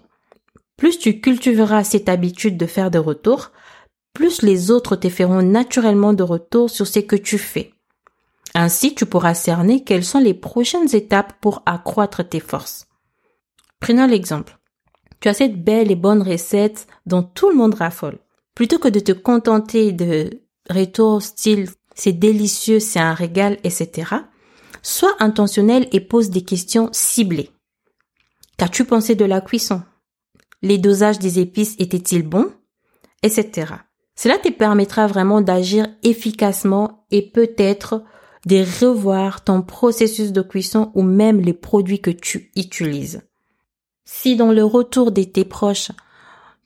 Plus 0.76 0.98
tu 0.98 1.20
cultiveras 1.20 1.84
cette 1.84 2.08
habitude 2.08 2.56
de 2.56 2.66
faire 2.66 2.90
des 2.90 2.98
retours, 2.98 3.52
plus 4.12 4.42
les 4.42 4.70
autres 4.70 4.96
te 4.96 5.08
feront 5.08 5.42
naturellement 5.42 6.12
de 6.12 6.22
retour 6.22 6.68
sur 6.68 6.86
ce 6.86 6.98
que 7.00 7.16
tu 7.16 7.38
fais. 7.38 7.72
Ainsi, 8.54 8.94
tu 8.94 9.06
pourras 9.06 9.34
cerner 9.34 9.84
quelles 9.84 10.04
sont 10.04 10.18
les 10.18 10.34
prochaines 10.34 10.94
étapes 10.94 11.34
pour 11.40 11.62
accroître 11.66 12.28
tes 12.28 12.40
forces. 12.40 12.86
Prenons 13.80 14.06
l'exemple. 14.06 14.58
Tu 15.20 15.28
as 15.28 15.34
cette 15.34 15.62
belle 15.62 15.90
et 15.90 15.96
bonne 15.96 16.22
recette 16.22 16.86
dont 17.06 17.22
tout 17.22 17.50
le 17.50 17.56
monde 17.56 17.74
raffole. 17.74 18.18
Plutôt 18.54 18.78
que 18.78 18.88
de 18.88 19.00
te 19.00 19.12
contenter 19.12 19.92
de 19.92 20.42
retours 20.68 21.22
style 21.22 21.68
c'est 21.98 22.12
délicieux, 22.12 22.78
c'est 22.78 23.00
un 23.00 23.12
régal, 23.12 23.58
etc. 23.64 24.14
Sois 24.82 25.16
intentionnel 25.18 25.88
et 25.90 26.00
pose 26.00 26.30
des 26.30 26.42
questions 26.42 26.90
ciblées. 26.92 27.50
Qu'as-tu 28.56 28.84
pensé 28.84 29.16
de 29.16 29.24
la 29.24 29.40
cuisson? 29.40 29.82
Les 30.62 30.78
dosages 30.78 31.18
des 31.18 31.40
épices 31.40 31.74
étaient-ils 31.78 32.22
bons? 32.22 32.52
Etc. 33.24 33.74
Cela 34.14 34.38
te 34.38 34.48
permettra 34.48 35.08
vraiment 35.08 35.40
d'agir 35.40 35.88
efficacement 36.04 37.04
et 37.10 37.30
peut-être 37.30 38.04
de 38.46 38.64
revoir 38.80 39.42
ton 39.42 39.62
processus 39.62 40.30
de 40.30 40.42
cuisson 40.42 40.92
ou 40.94 41.02
même 41.02 41.40
les 41.40 41.52
produits 41.52 42.00
que 42.00 42.10
tu 42.10 42.52
utilises. 42.54 43.22
Si 44.04 44.36
dans 44.36 44.52
le 44.52 44.64
retour 44.64 45.10
de 45.10 45.24
tes 45.24 45.44
proches, 45.44 45.90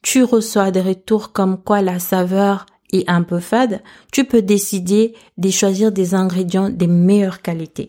tu 0.03 0.25
reçois 0.25 0.71
des 0.71 0.83
retours 0.83 1.33
comme 1.33 1.63
quoi 1.63 1.81
la 1.81 1.99
saveur 1.99 2.67
est 2.93 3.09
un 3.09 3.23
peu 3.23 3.41
fade, 3.41 3.83
tu 4.13 4.25
peux 4.25 4.43
décider 4.43 5.15
de 5.39 5.51
choisir 5.51 5.93
des 5.93 6.15
ingrédients 6.15 6.71
de 6.71 6.87
meilleure 6.87 7.43
qualité. 7.43 7.89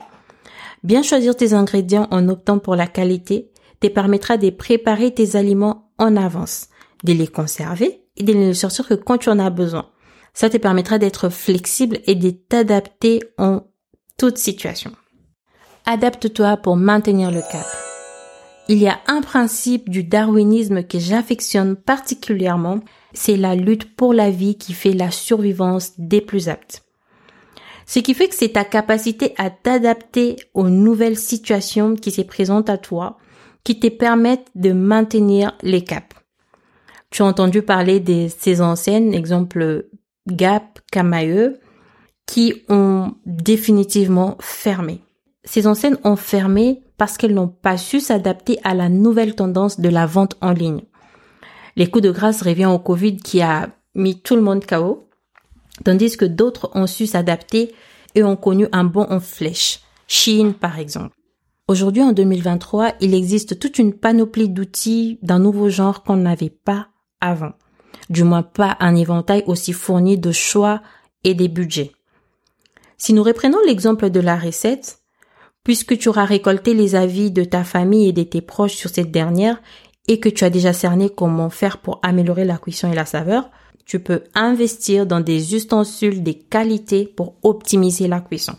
Bien 0.84 1.04
choisir 1.04 1.36
tes 1.36 1.54
ingrédients 1.54 2.08
en 2.12 2.28
optant 2.30 2.60
pour 2.60 2.76
la 2.76 2.88
qualité 2.88 3.52
te 3.80 3.88
permettra 3.88 4.38
de 4.38 4.50
préparer 4.50 5.14
tes 5.14 5.36
aliments 5.36 5.92
en 5.98 6.16
avance, 6.16 6.68
de 7.04 7.14
les 7.14 7.28
conserver 7.28 8.04
et 8.18 8.24
de 8.24 8.34
les 8.34 8.54
sortir 8.54 8.88
que 8.88 8.94
quand 8.94 9.18
tu 9.18 9.30
en 9.30 9.40
as 9.40 9.50
besoin. 9.50 9.90
Ça 10.34 10.50
te 10.50 10.58
permettra 10.58 10.98
d'être 10.98 11.30
flexible 11.30 12.00
et 12.06 12.16
de 12.16 12.32
t'adapter 12.32 13.22
en 13.38 13.62
toute 14.18 14.38
situation. 14.38 14.92
Adapte-toi 15.86 16.58
pour 16.58 16.76
maintenir 16.76 17.30
le 17.30 17.42
cap. 17.42 17.93
Il 18.70 18.78
y 18.78 18.88
a 18.88 19.00
un 19.08 19.22
principe 19.22 19.90
du 19.90 20.04
darwinisme 20.04 20.84
que 20.84 20.98
j'affectionne 20.98 21.76
particulièrement, 21.76 22.80
c'est 23.14 23.36
la 23.36 23.56
lutte 23.56 23.96
pour 23.96 24.14
la 24.14 24.30
vie 24.30 24.58
qui 24.58 24.74
fait 24.74 24.94
la 24.94 25.12
survivance 25.12 25.94
des 25.98 26.22
plus 26.22 26.48
aptes. 26.48 26.84
Ce 27.86 28.00
qui 28.00 28.14
fait 28.14 28.30
que 28.30 28.36
c'est 28.36 28.54
ta 28.54 28.64
capacité 28.64 29.34
à 29.38 29.50
t'adapter 29.50 30.38
aux 30.54 30.70
nouvelles 30.70 31.18
situations 31.18 31.96
qui 31.96 32.12
se 32.12 32.22
présentent 32.22 32.70
à 32.70 32.78
toi 32.78 33.18
qui 33.66 33.80
te 33.80 33.88
permettent 33.88 34.50
de 34.56 34.72
maintenir 34.72 35.58
les 35.62 35.84
caps. 35.84 36.16
Tu 37.10 37.22
as 37.22 37.26
entendu 37.26 37.62
parler 37.62 38.00
de 38.00 38.28
ces 38.28 38.62
enseignes, 38.62 39.14
exemple 39.14 39.88
Gap, 40.28 40.80
Kamae, 40.92 41.60
qui 42.26 42.64
ont 42.70 43.14
définitivement 43.26 44.38
fermé. 44.40 45.02
Ces 45.44 45.68
enseignes 45.68 45.98
ont 46.04 46.16
fermé 46.16 46.82
parce 47.04 47.18
qu'elles 47.18 47.34
n'ont 47.34 47.50
pas 47.50 47.76
su 47.76 48.00
s'adapter 48.00 48.60
à 48.64 48.74
la 48.74 48.88
nouvelle 48.88 49.36
tendance 49.36 49.78
de 49.78 49.90
la 49.90 50.06
vente 50.06 50.38
en 50.40 50.54
ligne. 50.54 50.84
Les 51.76 51.90
coups 51.90 52.06
de 52.06 52.12
grâce 52.12 52.42
revient 52.42 52.68
au 52.68 52.80
Covid 52.80 53.18
qui 53.18 53.42
a 53.42 53.72
mis 53.94 54.22
tout 54.22 54.38
le 54.38 54.42
monde 54.42 54.66
KO, 54.66 55.10
tandis 55.84 56.16
que 56.16 56.24
d'autres 56.24 56.72
ont 56.76 56.88
su 56.88 57.06
s'adapter 57.06 57.76
et 58.16 58.24
ont 58.24 58.38
connu 58.38 58.70
un 58.72 58.86
bond 58.86 59.06
en 59.10 59.20
flèche. 59.20 59.82
Chine, 60.08 60.54
par 60.54 60.80
exemple. 60.80 61.14
Aujourd'hui, 61.68 62.04
en 62.04 62.14
2023, 62.14 62.94
il 63.02 63.14
existe 63.14 63.60
toute 63.60 63.80
une 63.80 63.96
panoplie 63.96 64.48
d'outils 64.48 65.20
d'un 65.22 65.40
nouveau 65.40 65.68
genre 65.68 66.04
qu'on 66.04 66.16
n'avait 66.16 66.58
pas 66.64 66.88
avant. 67.20 67.52
Du 68.10 68.24
moins 68.24 68.44
pas 68.44 68.78
un 68.80 68.96
éventail 68.96 69.44
aussi 69.46 69.74
fourni 69.74 70.18
de 70.18 70.32
choix 70.32 70.82
et 71.26 71.34
des 71.34 71.50
budgets. 71.50 71.92
Si 72.96 73.12
nous 73.12 73.24
reprenons 73.24 73.60
l'exemple 73.68 74.10
de 74.10 74.22
la 74.22 74.38
recette, 74.38 75.03
puisque 75.64 75.98
tu 75.98 76.10
auras 76.10 76.26
récolté 76.26 76.74
les 76.74 76.96
avis 76.96 77.32
de 77.32 77.44
ta 77.44 77.64
famille 77.64 78.10
et 78.10 78.14
de 78.14 78.24
tes 78.24 78.42
proches 78.42 78.76
sur 78.76 78.90
cette 78.90 79.12
dernière 79.12 79.62
et 80.08 80.20
que 80.20 80.30
tu 80.30 80.44
as 80.44 80.50
déjà 80.50 80.74
cerné 80.74 81.10
comment 81.10 81.50
faire 81.50 81.78
pour 81.78 82.00
améliorer 82.04 82.46
la 82.46 82.58
cuisson 82.58 82.92
et 82.92 82.96
la 82.96 83.06
saveur, 83.06 83.50
tu 83.86 84.00
peux 84.00 84.24
investir 84.36 85.06
dans 85.06 85.22
des 85.22 85.56
ustensiles 85.56 86.24
de 86.24 86.32
qualité 86.32 87.06
pour 87.06 87.36
optimiser 87.44 88.08
la 88.08 88.22
cuisson. 88.22 88.54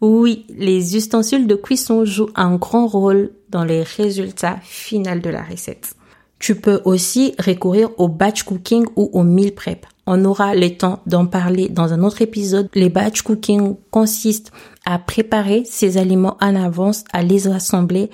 Oui, 0.00 0.46
les 0.50 0.96
ustensiles 0.96 1.46
de 1.46 1.54
cuisson 1.54 2.04
jouent 2.04 2.30
un 2.34 2.56
grand 2.56 2.86
rôle 2.86 3.30
dans 3.48 3.64
les 3.64 3.82
résultats 3.82 4.58
finaux 4.62 5.18
de 5.18 5.30
la 5.30 5.42
recette. 5.42 5.94
Tu 6.38 6.54
peux 6.54 6.82
aussi 6.84 7.34
recourir 7.38 7.88
au 7.96 8.08
batch 8.08 8.42
cooking 8.42 8.84
ou 8.96 9.08
au 9.14 9.22
meal 9.22 9.54
prep. 9.54 9.86
On 10.06 10.22
aura 10.26 10.54
le 10.54 10.76
temps 10.76 11.00
d'en 11.06 11.26
parler 11.26 11.68
dans 11.70 11.94
un 11.94 12.02
autre 12.02 12.20
épisode. 12.20 12.68
Les 12.74 12.90
batch 12.90 13.22
cooking 13.22 13.76
consistent 13.90 14.52
à 14.86 14.98
préparer 14.98 15.64
ces 15.66 15.98
aliments 15.98 16.38
en 16.40 16.56
avance, 16.56 17.04
à 17.12 17.22
les 17.22 17.48
assembler, 17.48 18.08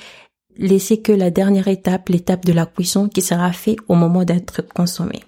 laisser 0.56 1.00
que 1.00 1.12
la 1.12 1.30
dernière 1.30 1.68
étape, 1.68 2.08
l'étape 2.08 2.44
de 2.44 2.52
la 2.52 2.66
cuisson 2.66 3.08
qui 3.08 3.22
sera 3.22 3.52
faite 3.52 3.78
au 3.88 3.94
moment 3.94 4.24
d'être 4.24 4.62
consommé. 4.62 5.22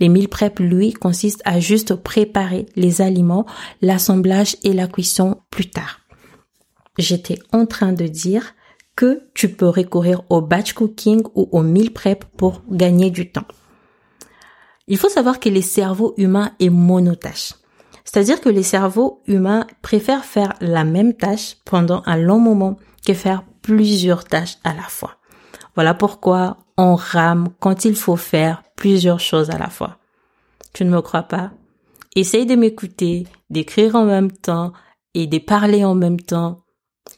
Les 0.00 0.08
meal 0.08 0.28
prep, 0.28 0.58
lui, 0.58 0.92
consistent 0.92 1.42
à 1.44 1.60
juste 1.60 1.94
préparer 1.94 2.66
les 2.76 3.02
aliments, 3.02 3.46
l'assemblage 3.82 4.56
et 4.62 4.72
la 4.72 4.86
cuisson 4.86 5.38
plus 5.50 5.68
tard. 5.68 6.00
J'étais 6.98 7.38
en 7.52 7.66
train 7.66 7.92
de 7.92 8.06
dire 8.06 8.54
que 8.96 9.22
tu 9.34 9.48
peux 9.48 9.68
recourir 9.68 10.22
au 10.30 10.40
batch 10.40 10.72
cooking 10.72 11.22
ou 11.34 11.48
au 11.50 11.62
meal 11.62 11.92
prep 11.92 12.24
pour 12.36 12.62
gagner 12.70 13.10
du 13.10 13.30
temps. 13.30 13.46
Il 14.86 14.98
faut 14.98 15.08
savoir 15.08 15.40
que 15.40 15.48
les 15.48 15.62
cerveaux 15.62 16.14
humains 16.16 16.52
est 16.60 16.70
monotâche. 16.70 17.54
C'est-à-dire 18.04 18.40
que 18.40 18.48
les 18.48 18.62
cerveaux 18.62 19.22
humains 19.26 19.66
préfèrent 19.82 20.24
faire 20.24 20.52
la 20.60 20.84
même 20.84 21.14
tâche 21.14 21.56
pendant 21.64 22.02
un 22.06 22.16
long 22.16 22.38
moment 22.38 22.76
que 23.06 23.14
faire 23.14 23.42
plusieurs 23.62 24.24
tâches 24.24 24.58
à 24.62 24.74
la 24.74 24.82
fois. 24.82 25.16
Voilà 25.74 25.94
pourquoi 25.94 26.58
on 26.76 26.94
rame 26.94 27.48
quand 27.60 27.84
il 27.84 27.96
faut 27.96 28.16
faire 28.16 28.62
plusieurs 28.76 29.20
choses 29.20 29.50
à 29.50 29.58
la 29.58 29.68
fois. 29.68 29.98
Tu 30.72 30.84
ne 30.84 30.90
me 30.90 31.00
crois 31.00 31.22
pas? 31.22 31.50
Essaye 32.16 32.46
de 32.46 32.54
m'écouter, 32.54 33.26
d'écrire 33.50 33.96
en 33.96 34.04
même 34.04 34.30
temps 34.30 34.72
et 35.14 35.26
de 35.26 35.38
parler 35.38 35.84
en 35.84 35.94
même 35.94 36.20
temps. 36.20 36.60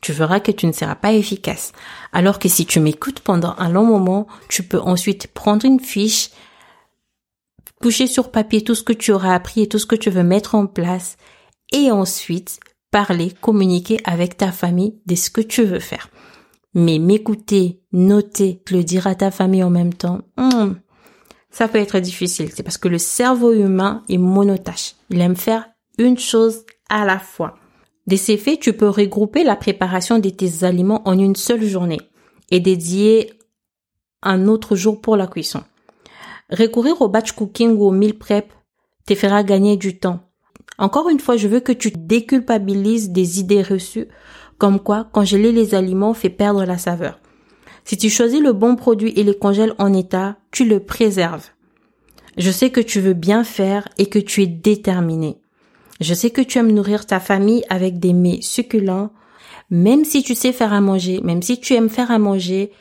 Tu 0.00 0.12
verras 0.12 0.40
que 0.40 0.52
tu 0.52 0.66
ne 0.66 0.72
seras 0.72 0.94
pas 0.94 1.12
efficace. 1.12 1.72
Alors 2.12 2.38
que 2.38 2.48
si 2.48 2.66
tu 2.66 2.80
m'écoutes 2.80 3.20
pendant 3.20 3.54
un 3.58 3.68
long 3.68 3.84
moment, 3.84 4.26
tu 4.48 4.62
peux 4.62 4.80
ensuite 4.80 5.28
prendre 5.28 5.64
une 5.64 5.80
fiche, 5.80 6.30
coucher 7.80 8.06
sur 8.06 8.30
papier 8.30 8.62
tout 8.62 8.74
ce 8.74 8.82
que 8.82 8.92
tu 8.92 9.12
auras 9.12 9.34
appris 9.34 9.62
et 9.62 9.68
tout 9.68 9.78
ce 9.78 9.86
que 9.86 9.96
tu 9.96 10.10
veux 10.10 10.22
mettre 10.22 10.54
en 10.54 10.66
place 10.66 11.16
et 11.72 11.90
ensuite 11.90 12.60
parler, 12.90 13.32
communiquer 13.40 13.98
avec 14.04 14.36
ta 14.36 14.52
famille 14.52 15.00
de 15.06 15.14
ce 15.14 15.30
que 15.30 15.40
tu 15.40 15.64
veux 15.64 15.80
faire. 15.80 16.08
Mais 16.74 16.98
m'écouter, 16.98 17.80
noter, 17.92 18.62
le 18.70 18.82
dire 18.82 19.06
à 19.06 19.14
ta 19.14 19.30
famille 19.30 19.62
en 19.62 19.70
même 19.70 19.94
temps, 19.94 20.20
hmm, 20.36 20.72
ça 21.50 21.68
peut 21.68 21.78
être 21.78 21.98
difficile. 22.00 22.50
C'est 22.54 22.62
parce 22.62 22.78
que 22.78 22.88
le 22.88 22.98
cerveau 22.98 23.52
humain 23.52 24.02
est 24.08 24.18
monotâche. 24.18 24.94
Il 25.10 25.20
aime 25.20 25.36
faire 25.36 25.66
une 25.98 26.18
chose 26.18 26.64
à 26.88 27.04
la 27.04 27.18
fois. 27.18 27.56
De 28.06 28.16
ces 28.16 28.36
faits, 28.36 28.60
tu 28.60 28.72
peux 28.72 28.88
regrouper 28.88 29.42
la 29.42 29.56
préparation 29.56 30.18
de 30.18 30.28
tes 30.28 30.64
aliments 30.64 31.02
en 31.08 31.18
une 31.18 31.34
seule 31.34 31.64
journée 31.64 32.00
et 32.50 32.60
dédier 32.60 33.32
un 34.22 34.46
autre 34.46 34.76
jour 34.76 35.00
pour 35.00 35.16
la 35.16 35.26
cuisson. 35.26 35.62
Recourir 36.50 37.00
au 37.02 37.08
batch 37.08 37.32
cooking 37.32 37.76
ou 37.76 37.86
au 37.86 37.90
meal 37.90 38.14
prep 38.14 38.52
te 39.06 39.14
fera 39.14 39.42
gagner 39.42 39.76
du 39.76 39.98
temps. 39.98 40.20
Encore 40.78 41.08
une 41.08 41.20
fois, 41.20 41.36
je 41.36 41.48
veux 41.48 41.60
que 41.60 41.72
tu 41.72 41.90
déculpabilises 41.90 43.10
des 43.10 43.40
idées 43.40 43.62
reçues 43.62 44.08
comme 44.58 44.80
quoi 44.80 45.04
congeler 45.04 45.52
les 45.52 45.74
aliments 45.74 46.14
fait 46.14 46.30
perdre 46.30 46.64
la 46.64 46.78
saveur. 46.78 47.18
Si 47.84 47.96
tu 47.96 48.10
choisis 48.10 48.40
le 48.40 48.52
bon 48.52 48.74
produit 48.74 49.12
et 49.16 49.22
les 49.22 49.36
congèles 49.36 49.74
en 49.78 49.92
état, 49.92 50.36
tu 50.50 50.64
le 50.64 50.80
préserves. 50.80 51.50
Je 52.36 52.50
sais 52.50 52.70
que 52.70 52.80
tu 52.80 53.00
veux 53.00 53.14
bien 53.14 53.44
faire 53.44 53.88
et 53.98 54.06
que 54.06 54.18
tu 54.18 54.42
es 54.42 54.46
déterminé. 54.46 55.38
Je 56.00 56.14
sais 56.14 56.30
que 56.30 56.40
tu 56.40 56.58
aimes 56.58 56.72
nourrir 56.72 57.06
ta 57.06 57.20
famille 57.20 57.64
avec 57.70 57.98
des 57.98 58.12
mets 58.12 58.40
succulents. 58.42 59.10
Même 59.70 60.04
si 60.04 60.22
tu 60.22 60.34
sais 60.34 60.52
faire 60.52 60.72
à 60.72 60.80
manger, 60.80 61.20
même 61.22 61.42
si 61.42 61.58
tu 61.58 61.74
aimes 61.74 61.88
faire 61.88 62.10
à 62.10 62.18
manger, 62.18 62.72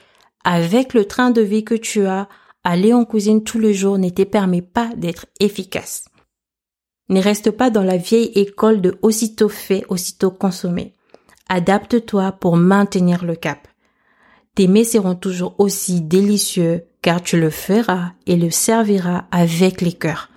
avec 0.44 0.94
le 0.94 1.06
train 1.06 1.32
de 1.32 1.42
vie 1.42 1.64
que 1.64 1.76
tu 1.76 2.06
as, 2.06 2.28
aller 2.66 2.94
en 2.94 3.06
cuisine 3.06 3.44
tous 3.44 3.60
les 3.60 3.74
jours 3.74 3.98
ne 3.98 4.10
te 4.10 4.24
permet 4.24 4.62
pas 4.62 4.90
d'être 4.98 5.28
efficace. 5.40 6.06
Ne 7.08 7.22
reste 7.22 7.52
pas 7.52 7.70
dans 7.70 7.84
la 7.84 7.98
vieille 7.98 8.32
école 8.36 8.82
de 8.82 8.98
aussitôt 9.04 9.48
fait, 9.48 9.86
aussitôt 9.88 10.32
consommé. 10.32 10.94
Adapte-toi 11.48 12.32
pour 12.34 12.58
maintenir 12.58 13.24
le 13.24 13.36
cap. 13.36 13.68
Tes 14.56 14.68
mets 14.68 14.84
seront 14.84 15.16
toujours 15.16 15.54
aussi 15.60 16.02
délicieux 16.02 16.86
car 17.04 17.22
tu 17.22 17.40
le 17.40 17.52
feras 17.52 18.14
et 18.26 18.36
le 18.36 18.50
serviras 18.50 19.26
avec 19.32 19.82
les 19.82 19.94
cœurs. 19.94 20.30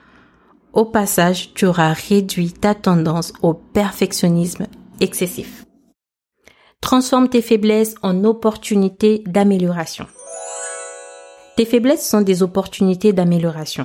Au 0.74 0.84
passage, 0.84 1.54
tu 1.54 1.64
auras 1.64 1.94
réduit 1.94 2.52
ta 2.52 2.74
tendance 2.74 3.32
au 3.40 3.54
perfectionnisme 3.54 4.66
excessif. 5.00 5.64
Transforme 6.82 7.30
tes 7.30 7.42
faiblesses 7.42 7.94
en 8.02 8.22
opportunités 8.24 9.22
d'amélioration. 9.26 10.06
Tes 11.58 11.64
faiblesses 11.64 12.08
sont 12.08 12.20
des 12.20 12.44
opportunités 12.44 13.12
d'amélioration. 13.12 13.84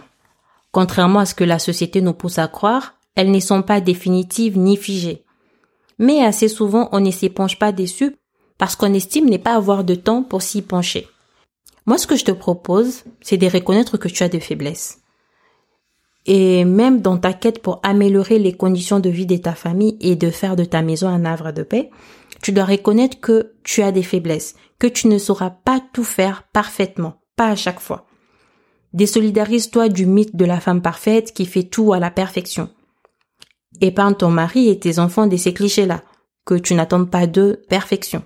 Contrairement 0.71 1.17
à 1.17 1.25
ce 1.25 1.33
que 1.33 1.43
la 1.43 1.57
société 1.57 2.01
nous 2.01 2.13
pousse 2.13 2.37
à 2.37 2.47
croire, 2.47 2.93
elles 3.15 3.31
ne 3.31 3.39
sont 3.39 3.63
pas 3.63 3.81
définitives 3.81 4.59
ni 4.59 4.77
figées. 4.77 5.23
Mais 5.97 6.23
assez 6.23 6.49
souvent, 6.49 6.87
on 6.91 6.99
ne 6.99 7.09
s'y 7.09 7.29
penche 7.29 7.57
pas 7.57 7.71
dessus 7.71 8.15
parce 8.59 8.75
qu'on 8.75 8.93
estime 8.93 9.27
ne 9.27 9.37
pas 9.37 9.55
avoir 9.55 9.83
de 9.83 9.95
temps 9.95 10.21
pour 10.21 10.43
s'y 10.43 10.61
pencher. 10.61 11.07
Moi, 11.87 11.97
ce 11.97 12.05
que 12.05 12.15
je 12.15 12.25
te 12.25 12.31
propose, 12.31 13.05
c'est 13.21 13.37
de 13.37 13.47
reconnaître 13.47 13.97
que 13.97 14.07
tu 14.07 14.21
as 14.21 14.29
des 14.29 14.39
faiblesses. 14.39 14.99
Et 16.27 16.65
même 16.65 17.01
dans 17.01 17.17
ta 17.17 17.33
quête 17.33 17.59
pour 17.59 17.79
améliorer 17.81 18.37
les 18.37 18.53
conditions 18.53 18.99
de 18.99 19.09
vie 19.09 19.25
de 19.25 19.37
ta 19.37 19.55
famille 19.55 19.97
et 19.99 20.15
de 20.15 20.29
faire 20.29 20.55
de 20.55 20.63
ta 20.63 20.83
maison 20.83 21.07
un 21.07 21.25
havre 21.25 21.51
de 21.51 21.63
paix, 21.63 21.89
tu 22.39 22.51
dois 22.51 22.65
reconnaître 22.65 23.19
que 23.19 23.53
tu 23.63 23.81
as 23.81 23.91
des 23.91 24.03
faiblesses, 24.03 24.53
que 24.77 24.85
tu 24.85 25.07
ne 25.07 25.17
sauras 25.17 25.49
pas 25.49 25.81
tout 25.91 26.03
faire 26.03 26.43
parfaitement, 26.53 27.15
pas 27.35 27.49
à 27.49 27.55
chaque 27.55 27.79
fois. 27.79 28.05
Désolidarise-toi 28.93 29.89
du 29.89 30.05
mythe 30.05 30.35
de 30.35 30.45
la 30.45 30.59
femme 30.59 30.81
parfaite 30.81 31.33
qui 31.33 31.45
fait 31.45 31.63
tout 31.63 31.93
à 31.93 31.99
la 31.99 32.11
perfection. 32.11 32.69
Épargne 33.81 34.15
ton 34.15 34.29
mari 34.29 34.69
et 34.69 34.79
tes 34.79 34.99
enfants 34.99 35.27
de 35.27 35.35
ces 35.35 35.53
clichés-là, 35.53 36.03
que 36.45 36.55
tu 36.55 36.75
n'attends 36.75 37.05
pas 37.05 37.25
de 37.25 37.61
perfection. 37.69 38.23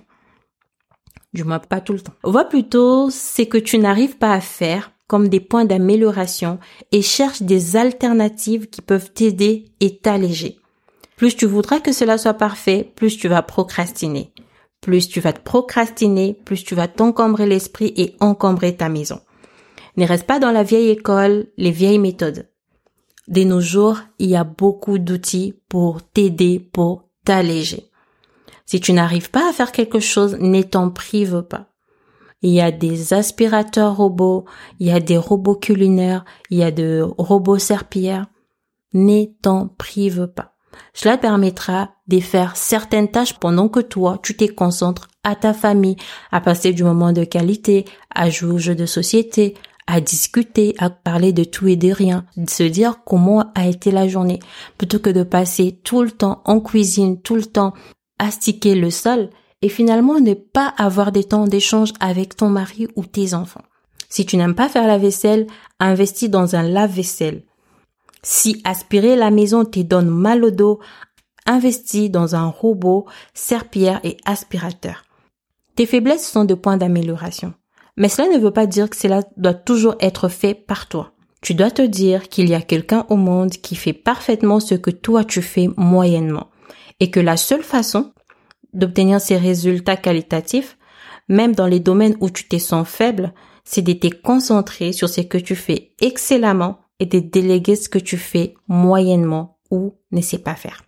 Du 1.32 1.44
moins 1.44 1.58
pas 1.58 1.80
tout 1.80 1.92
le 1.92 2.00
temps. 2.00 2.14
Vois 2.22 2.44
plutôt 2.44 3.10
ce 3.10 3.42
que 3.42 3.58
tu 3.58 3.78
n'arrives 3.78 4.18
pas 4.18 4.32
à 4.32 4.40
faire 4.40 4.92
comme 5.06 5.28
des 5.28 5.40
points 5.40 5.64
d'amélioration 5.64 6.58
et 6.92 7.02
cherche 7.02 7.42
des 7.42 7.76
alternatives 7.76 8.68
qui 8.68 8.82
peuvent 8.82 9.10
t'aider 9.10 9.64
et 9.80 9.98
t'alléger. 9.98 10.58
Plus 11.16 11.34
tu 11.34 11.46
voudras 11.46 11.80
que 11.80 11.92
cela 11.92 12.18
soit 12.18 12.34
parfait, 12.34 12.92
plus 12.94 13.16
tu 13.16 13.26
vas 13.26 13.42
procrastiner. 13.42 14.32
Plus 14.80 15.08
tu 15.08 15.20
vas 15.20 15.32
te 15.32 15.40
procrastiner, 15.40 16.34
plus 16.44 16.64
tu 16.64 16.74
vas 16.74 16.88
t'encombrer 16.88 17.46
l'esprit 17.46 17.92
et 17.96 18.16
encombrer 18.20 18.76
ta 18.76 18.88
maison. 18.88 19.20
Ne 19.96 20.06
reste 20.06 20.26
pas 20.26 20.38
dans 20.38 20.52
la 20.52 20.62
vieille 20.62 20.90
école, 20.90 21.48
les 21.56 21.72
vieilles 21.72 21.98
méthodes. 21.98 22.48
De 23.26 23.42
nos 23.44 23.60
jours, 23.60 23.98
il 24.18 24.30
y 24.30 24.36
a 24.36 24.44
beaucoup 24.44 24.98
d'outils 24.98 25.54
pour 25.68 26.02
t'aider, 26.02 26.60
pour 26.60 27.08
t'alléger. 27.24 27.90
Si 28.64 28.80
tu 28.80 28.92
n'arrives 28.92 29.30
pas 29.30 29.48
à 29.48 29.52
faire 29.52 29.72
quelque 29.72 30.00
chose, 30.00 30.36
ne 30.38 30.62
t'en 30.62 30.90
prive 30.90 31.42
pas 31.42 31.68
il 32.42 32.50
y 32.50 32.60
a 32.60 32.70
des 32.70 33.14
aspirateurs 33.14 33.96
robots, 33.96 34.44
il 34.78 34.86
y 34.86 34.92
a 34.92 35.00
des 35.00 35.16
robots 35.16 35.56
culinaires, 35.56 36.24
il 36.50 36.58
y 36.58 36.62
a 36.62 36.70
des 36.70 37.02
robots 37.02 37.58
serpillères. 37.58 38.26
Ne 38.92 39.24
t'en 39.42 39.68
prive 39.68 40.28
pas. 40.28 40.54
Cela 40.94 41.18
permettra 41.18 41.90
de 42.06 42.20
faire 42.20 42.56
certaines 42.56 43.10
tâches 43.10 43.34
pendant 43.34 43.68
que 43.68 43.80
toi, 43.80 44.18
tu 44.22 44.36
te 44.36 44.44
concentres 44.50 45.08
à 45.24 45.34
ta 45.34 45.52
famille, 45.52 45.96
à 46.32 46.40
passer 46.40 46.72
du 46.72 46.84
moment 46.84 47.12
de 47.12 47.24
qualité, 47.24 47.84
à 48.14 48.30
jouer 48.30 48.70
aux 48.70 48.74
de 48.74 48.86
société, 48.86 49.54
à 49.86 50.00
discuter, 50.00 50.74
à 50.78 50.90
parler 50.90 51.32
de 51.32 51.44
tout 51.44 51.66
et 51.66 51.76
de 51.76 51.90
rien, 51.90 52.26
se 52.46 52.62
dire 52.62 52.98
comment 53.06 53.50
a 53.54 53.66
été 53.66 53.90
la 53.90 54.06
journée, 54.06 54.38
plutôt 54.76 54.98
que 54.98 55.10
de 55.10 55.22
passer 55.22 55.80
tout 55.82 56.02
le 56.02 56.10
temps 56.10 56.42
en 56.44 56.60
cuisine, 56.60 57.20
tout 57.20 57.36
le 57.36 57.46
temps 57.46 57.72
à 58.18 58.30
sticker 58.30 58.74
le 58.74 58.90
sol 58.90 59.30
et 59.62 59.68
finalement 59.68 60.20
ne 60.20 60.34
pas 60.34 60.72
avoir 60.76 61.10
des 61.10 61.24
temps 61.24 61.46
d'échange 61.46 61.92
avec 62.00 62.36
ton 62.36 62.48
mari 62.48 62.88
ou 62.96 63.04
tes 63.04 63.34
enfants. 63.34 63.62
Si 64.08 64.24
tu 64.24 64.36
n'aimes 64.36 64.54
pas 64.54 64.68
faire 64.68 64.86
la 64.86 64.98
vaisselle, 64.98 65.46
investis 65.80 66.30
dans 66.30 66.56
un 66.56 66.62
lave-vaisselle. 66.62 67.42
Si 68.22 68.60
aspirer 68.64 69.16
la 69.16 69.30
maison 69.30 69.64
te 69.64 69.80
donne 69.80 70.08
mal 70.08 70.44
au 70.44 70.50
dos, 70.50 70.80
investis 71.46 72.10
dans 72.10 72.34
un 72.34 72.46
robot, 72.46 73.06
serpillère 73.34 74.00
et 74.04 74.16
aspirateur. 74.24 75.04
Tes 75.76 75.86
faiblesses 75.86 76.28
sont 76.28 76.44
de 76.44 76.54
points 76.54 76.76
d'amélioration. 76.76 77.54
Mais 77.96 78.08
cela 78.08 78.28
ne 78.28 78.38
veut 78.38 78.52
pas 78.52 78.66
dire 78.66 78.90
que 78.90 78.96
cela 78.96 79.22
doit 79.36 79.54
toujours 79.54 79.96
être 80.00 80.28
fait 80.28 80.54
par 80.54 80.88
toi. 80.88 81.12
Tu 81.40 81.54
dois 81.54 81.70
te 81.70 81.82
dire 81.82 82.28
qu'il 82.28 82.48
y 82.48 82.54
a 82.54 82.60
quelqu'un 82.60 83.06
au 83.08 83.16
monde 83.16 83.50
qui 83.50 83.76
fait 83.76 83.92
parfaitement 83.92 84.60
ce 84.60 84.74
que 84.74 84.90
toi 84.90 85.24
tu 85.24 85.40
fais 85.40 85.68
moyennement. 85.76 86.48
Et 87.00 87.10
que 87.10 87.20
la 87.20 87.36
seule 87.36 87.62
façon 87.62 88.12
d'obtenir 88.72 89.20
ces 89.20 89.36
résultats 89.36 89.96
qualitatifs, 89.96 90.76
même 91.28 91.54
dans 91.54 91.66
les 91.66 91.80
domaines 91.80 92.16
où 92.20 92.30
tu 92.30 92.48
te 92.48 92.58
sens 92.58 92.88
faible, 92.88 93.32
c'est 93.64 93.82
de 93.82 93.92
te 93.92 94.08
concentrer 94.08 94.92
sur 94.92 95.08
ce 95.08 95.20
que 95.20 95.38
tu 95.38 95.54
fais 95.54 95.92
excellemment 96.00 96.78
et 97.00 97.06
de 97.06 97.18
déléguer 97.18 97.76
ce 97.76 97.88
que 97.88 97.98
tu 97.98 98.16
fais 98.16 98.54
moyennement 98.66 99.58
ou 99.70 99.94
ne 100.10 100.20
sais 100.20 100.38
pas 100.38 100.54
faire. 100.54 100.82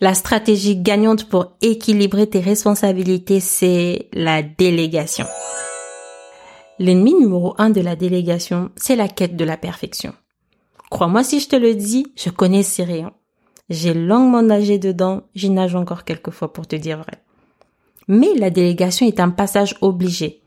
La 0.00 0.14
stratégie 0.14 0.76
gagnante 0.76 1.28
pour 1.28 1.56
équilibrer 1.60 2.28
tes 2.28 2.40
responsabilités, 2.40 3.40
c'est 3.40 4.08
la 4.12 4.42
délégation. 4.42 5.26
L'ennemi 6.78 7.14
numéro 7.14 7.54
un 7.58 7.70
de 7.70 7.80
la 7.80 7.96
délégation, 7.96 8.70
c'est 8.76 8.94
la 8.94 9.08
quête 9.08 9.34
de 9.34 9.44
la 9.44 9.56
perfection. 9.56 10.14
Crois-moi 10.90 11.24
si 11.24 11.40
je 11.40 11.48
te 11.48 11.56
le 11.56 11.74
dis, 11.74 12.06
je 12.16 12.30
connais 12.30 12.62
ces 12.62 12.84
rayons. 12.84 13.12
J'ai 13.68 13.92
longuement 13.92 14.42
nagé 14.42 14.78
dedans, 14.78 15.22
j'y 15.34 15.50
nage 15.50 15.74
encore 15.74 16.04
quelques 16.04 16.30
fois 16.30 16.52
pour 16.52 16.66
te 16.66 16.76
dire 16.76 16.98
vrai. 16.98 17.22
Mais 18.06 18.32
la 18.34 18.50
délégation 18.50 19.06
est 19.06 19.20
un 19.20 19.30
passage 19.30 19.74
obligé. 19.80 20.42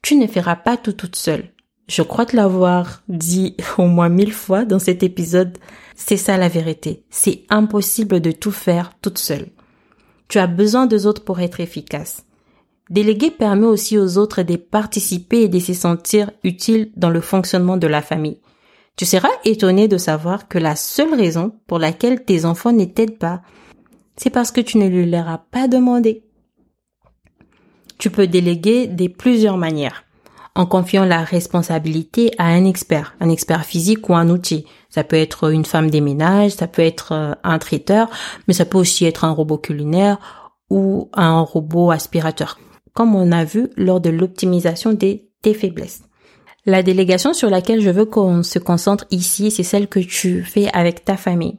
Tu 0.00 0.16
ne 0.16 0.26
feras 0.26 0.56
pas 0.56 0.76
tout 0.76 0.92
toute 0.92 1.16
seule. 1.16 1.52
Je 1.92 2.00
crois 2.00 2.24
te 2.24 2.34
l'avoir 2.34 3.02
dit 3.06 3.54
au 3.76 3.86
moins 3.86 4.08
mille 4.08 4.32
fois 4.32 4.64
dans 4.64 4.78
cet 4.78 5.02
épisode. 5.02 5.58
C'est 5.94 6.16
ça 6.16 6.38
la 6.38 6.48
vérité. 6.48 7.04
C'est 7.10 7.42
impossible 7.50 8.20
de 8.20 8.32
tout 8.32 8.50
faire 8.50 8.94
toute 9.02 9.18
seule. 9.18 9.48
Tu 10.26 10.38
as 10.38 10.46
besoin 10.46 10.86
des 10.86 11.04
autres 11.04 11.22
pour 11.22 11.40
être 11.40 11.60
efficace. 11.60 12.24
Déléguer 12.88 13.30
permet 13.30 13.66
aussi 13.66 13.98
aux 13.98 14.16
autres 14.16 14.42
de 14.42 14.56
participer 14.56 15.42
et 15.42 15.48
de 15.50 15.58
se 15.58 15.74
sentir 15.74 16.30
utiles 16.44 16.92
dans 16.96 17.10
le 17.10 17.20
fonctionnement 17.20 17.76
de 17.76 17.86
la 17.86 18.00
famille. 18.00 18.40
Tu 18.96 19.04
seras 19.04 19.28
étonné 19.44 19.86
de 19.86 19.98
savoir 19.98 20.48
que 20.48 20.56
la 20.56 20.76
seule 20.76 21.12
raison 21.12 21.52
pour 21.66 21.78
laquelle 21.78 22.24
tes 22.24 22.46
enfants 22.46 22.72
ne 22.72 22.86
t'aident 22.86 23.18
pas, 23.18 23.42
c'est 24.16 24.30
parce 24.30 24.50
que 24.50 24.62
tu 24.62 24.78
ne 24.78 24.88
lui 24.88 25.04
leur 25.04 25.28
as 25.28 25.44
pas 25.50 25.68
demandé. 25.68 26.24
Tu 27.98 28.08
peux 28.08 28.26
déléguer 28.26 28.86
de 28.86 29.08
plusieurs 29.08 29.58
manières. 29.58 30.04
En 30.54 30.66
confiant 30.66 31.04
la 31.04 31.24
responsabilité 31.24 32.30
à 32.36 32.46
un 32.46 32.64
expert, 32.64 33.14
un 33.20 33.30
expert 33.30 33.64
physique 33.64 34.08
ou 34.08 34.14
un 34.14 34.28
outil. 34.28 34.66
Ça 34.90 35.02
peut 35.02 35.16
être 35.16 35.50
une 35.50 35.64
femme 35.64 35.90
des 35.90 36.02
ménages, 36.02 36.52
ça 36.52 36.66
peut 36.66 36.82
être 36.82 37.12
euh, 37.12 37.34
un 37.42 37.58
traiteur, 37.58 38.10
mais 38.46 38.54
ça 38.54 38.66
peut 38.66 38.78
aussi 38.78 39.06
être 39.06 39.24
un 39.24 39.30
robot 39.30 39.58
culinaire 39.58 40.18
ou 40.68 41.08
un 41.14 41.40
robot 41.40 41.90
aspirateur 41.90 42.58
comme 42.92 43.14
on 43.14 43.32
a 43.32 43.44
vu 43.44 43.70
lors 43.76 44.00
de 44.00 44.10
l'optimisation 44.10 44.92
des 44.92 45.30
tes 45.42 45.54
faiblesses. 45.54 46.02
La 46.64 46.82
délégation 46.82 47.32
sur 47.32 47.50
laquelle 47.50 47.80
je 47.80 47.90
veux 47.90 48.04
qu'on 48.04 48.42
se 48.42 48.58
concentre 48.58 49.06
ici, 49.10 49.50
c'est 49.50 49.62
celle 49.64 49.88
que 49.88 49.98
tu 49.98 50.44
fais 50.44 50.68
avec 50.72 51.04
ta 51.04 51.16
famille. 51.16 51.58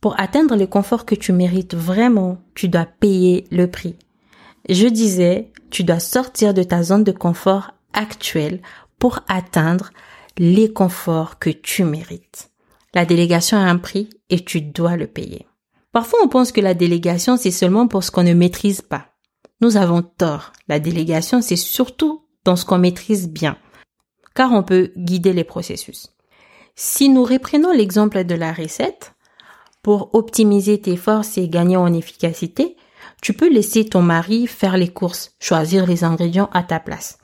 Pour 0.00 0.20
atteindre 0.20 0.56
le 0.56 0.66
confort 0.66 1.06
que 1.06 1.14
tu 1.14 1.32
mérites 1.32 1.74
vraiment, 1.74 2.38
tu 2.54 2.68
dois 2.68 2.84
payer 2.84 3.46
le 3.50 3.68
prix. 3.68 3.96
Je 4.68 4.86
disais, 4.86 5.50
tu 5.70 5.84
dois 5.84 6.00
sortir 6.00 6.52
de 6.52 6.62
ta 6.62 6.82
zone 6.82 7.04
de 7.04 7.12
confort 7.12 7.72
actuelle 7.92 8.60
pour 8.98 9.20
atteindre 9.28 9.90
les 10.36 10.72
conforts 10.72 11.38
que 11.38 11.50
tu 11.50 11.84
mérites. 11.84 12.50
La 12.94 13.04
délégation 13.04 13.56
a 13.56 13.62
un 13.62 13.78
prix 13.78 14.10
et 14.30 14.44
tu 14.44 14.60
dois 14.60 14.96
le 14.96 15.06
payer. 15.06 15.46
Parfois, 15.92 16.20
on 16.22 16.28
pense 16.28 16.52
que 16.52 16.60
la 16.60 16.74
délégation, 16.74 17.36
c'est 17.36 17.50
seulement 17.50 17.88
pour 17.88 18.04
ce 18.04 18.10
qu'on 18.10 18.22
ne 18.22 18.34
maîtrise 18.34 18.82
pas. 18.82 19.06
Nous 19.60 19.76
avons 19.76 20.02
tort. 20.02 20.52
La 20.68 20.78
délégation, 20.78 21.40
c'est 21.40 21.56
surtout 21.56 22.24
dans 22.44 22.56
ce 22.56 22.64
qu'on 22.64 22.78
maîtrise 22.78 23.28
bien, 23.28 23.56
car 24.34 24.52
on 24.52 24.62
peut 24.62 24.92
guider 24.96 25.32
les 25.32 25.44
processus. 25.44 26.14
Si 26.76 27.08
nous 27.08 27.24
reprenons 27.24 27.72
l'exemple 27.72 28.24
de 28.24 28.34
la 28.34 28.52
recette, 28.52 29.14
pour 29.82 30.14
optimiser 30.14 30.80
tes 30.80 30.96
forces 30.96 31.38
et 31.38 31.48
gagner 31.48 31.76
en 31.76 31.92
efficacité, 31.92 32.76
tu 33.20 33.32
peux 33.32 33.50
laisser 33.52 33.84
ton 33.84 34.02
mari 34.02 34.46
faire 34.46 34.76
les 34.76 34.88
courses, 34.88 35.32
choisir 35.40 35.86
les 35.86 36.04
ingrédients 36.04 36.50
à 36.52 36.62
ta 36.62 36.80
place. 36.80 37.18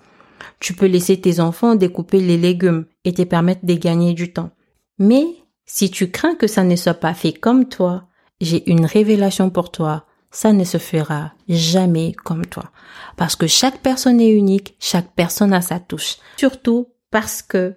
Tu 0.60 0.74
peux 0.74 0.86
laisser 0.86 1.20
tes 1.20 1.40
enfants 1.40 1.74
découper 1.74 2.20
les 2.20 2.38
légumes 2.38 2.86
et 3.04 3.12
te 3.12 3.22
permettre 3.22 3.64
de 3.64 3.74
gagner 3.74 4.14
du 4.14 4.32
temps. 4.32 4.50
Mais 4.98 5.24
si 5.66 5.90
tu 5.90 6.10
crains 6.10 6.34
que 6.34 6.46
ça 6.46 6.64
ne 6.64 6.76
soit 6.76 6.94
pas 6.94 7.14
fait 7.14 7.32
comme 7.32 7.68
toi, 7.68 8.08
j'ai 8.40 8.68
une 8.70 8.86
révélation 8.86 9.50
pour 9.50 9.70
toi 9.70 10.06
ça 10.34 10.52
ne 10.52 10.64
se 10.64 10.78
fera 10.78 11.32
jamais 11.48 12.12
comme 12.12 12.44
toi. 12.44 12.72
Parce 13.16 13.36
que 13.36 13.46
chaque 13.46 13.78
personne 13.78 14.20
est 14.20 14.32
unique, 14.32 14.74
chaque 14.80 15.14
personne 15.14 15.52
a 15.52 15.60
sa 15.60 15.78
touche. 15.78 16.16
Surtout 16.36 16.88
parce 17.10 17.40
que 17.40 17.76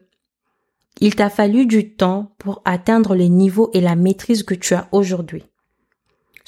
il 1.00 1.16
t'a 1.16 1.30
fallu 1.30 1.68
du 1.68 1.94
temps 1.94 2.34
pour 2.40 2.64
atteindre 2.66 3.16
le 3.16 3.26
niveau 3.26 3.70
et 3.74 3.82
la 3.82 3.96
maîtrise 3.96 4.42
que 4.42 4.56
tu 4.56 4.74
as 4.74 4.90
aujourd'hui. 4.92 5.44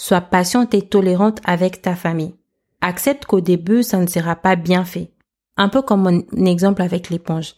Sois 0.02 0.22
patiente 0.22 0.74
et 0.74 0.82
tolérante 0.82 1.42
avec 1.44 1.82
ta 1.82 1.94
famille. 1.94 2.34
Accepte 2.80 3.26
qu'au 3.26 3.42
début, 3.42 3.84
ça 3.84 3.98
ne 3.98 4.08
sera 4.08 4.38
pas 4.38 4.56
bien 4.56 4.86
fait. 4.86 5.12
Un 5.58 5.68
peu 5.68 5.82
comme 5.82 6.04
mon 6.04 6.46
exemple 6.46 6.82
avec 6.82 7.10
l'éponge. 7.10 7.56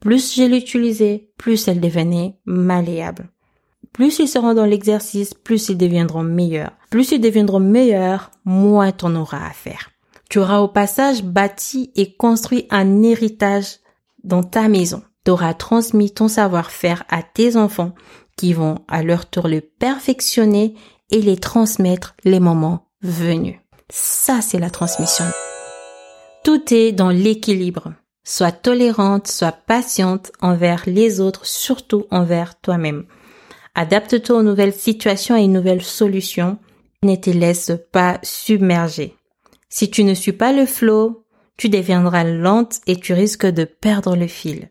Plus 0.00 0.34
je 0.34 0.42
l'utilisais, 0.42 1.30
plus 1.38 1.68
elle 1.68 1.80
devenait 1.80 2.36
malléable. 2.46 3.30
Plus 3.92 4.18
ils 4.18 4.26
seront 4.26 4.54
dans 4.54 4.64
l'exercice, 4.64 5.34
plus 5.34 5.68
ils 5.68 5.78
deviendront 5.78 6.24
meilleurs. 6.24 6.72
Plus 6.90 7.12
ils 7.12 7.20
deviendront 7.20 7.60
meilleurs, 7.60 8.32
moins 8.44 8.90
t'en 8.90 9.14
auras 9.14 9.46
à 9.46 9.52
faire. 9.52 9.90
Tu 10.28 10.40
auras 10.40 10.58
au 10.58 10.68
passage 10.68 11.22
bâti 11.22 11.92
et 11.94 12.16
construit 12.16 12.66
un 12.70 13.04
héritage 13.04 13.78
dans 14.24 14.42
ta 14.42 14.66
maison. 14.66 15.04
Tu 15.24 15.30
auras 15.30 15.54
transmis 15.54 16.10
ton 16.10 16.26
savoir-faire 16.26 17.04
à 17.08 17.22
tes 17.22 17.56
enfants 17.56 17.94
qui 18.36 18.52
vont 18.52 18.80
à 18.88 19.04
leur 19.04 19.30
tour 19.30 19.46
le 19.46 19.60
perfectionner 19.60 20.74
et 21.14 21.22
les 21.22 21.36
transmettre 21.36 22.16
les 22.24 22.40
moments 22.40 22.88
venus. 23.00 23.54
Ça, 23.88 24.40
c'est 24.40 24.58
la 24.58 24.68
transmission. 24.68 25.24
Tout 26.42 26.74
est 26.74 26.90
dans 26.90 27.10
l'équilibre. 27.10 27.94
Sois 28.24 28.50
tolérante, 28.50 29.28
sois 29.28 29.52
patiente 29.52 30.32
envers 30.40 30.82
les 30.86 31.20
autres, 31.20 31.46
surtout 31.46 32.06
envers 32.10 32.60
toi-même. 32.60 33.04
Adapte-toi 33.76 34.38
aux 34.38 34.42
nouvelles 34.42 34.74
situations 34.74 35.36
et 35.36 35.44
aux 35.44 35.48
nouvelles 35.48 35.84
solutions. 35.84 36.58
Ne 37.04 37.14
te 37.14 37.30
laisse 37.30 37.70
pas 37.92 38.18
submerger. 38.24 39.14
Si 39.68 39.90
tu 39.90 40.02
ne 40.02 40.14
suis 40.14 40.32
pas 40.32 40.52
le 40.52 40.66
flot, 40.66 41.24
tu 41.56 41.68
deviendras 41.68 42.24
lente 42.24 42.80
et 42.88 42.96
tu 42.96 43.12
risques 43.12 43.46
de 43.46 43.62
perdre 43.62 44.16
le 44.16 44.26
fil. 44.26 44.68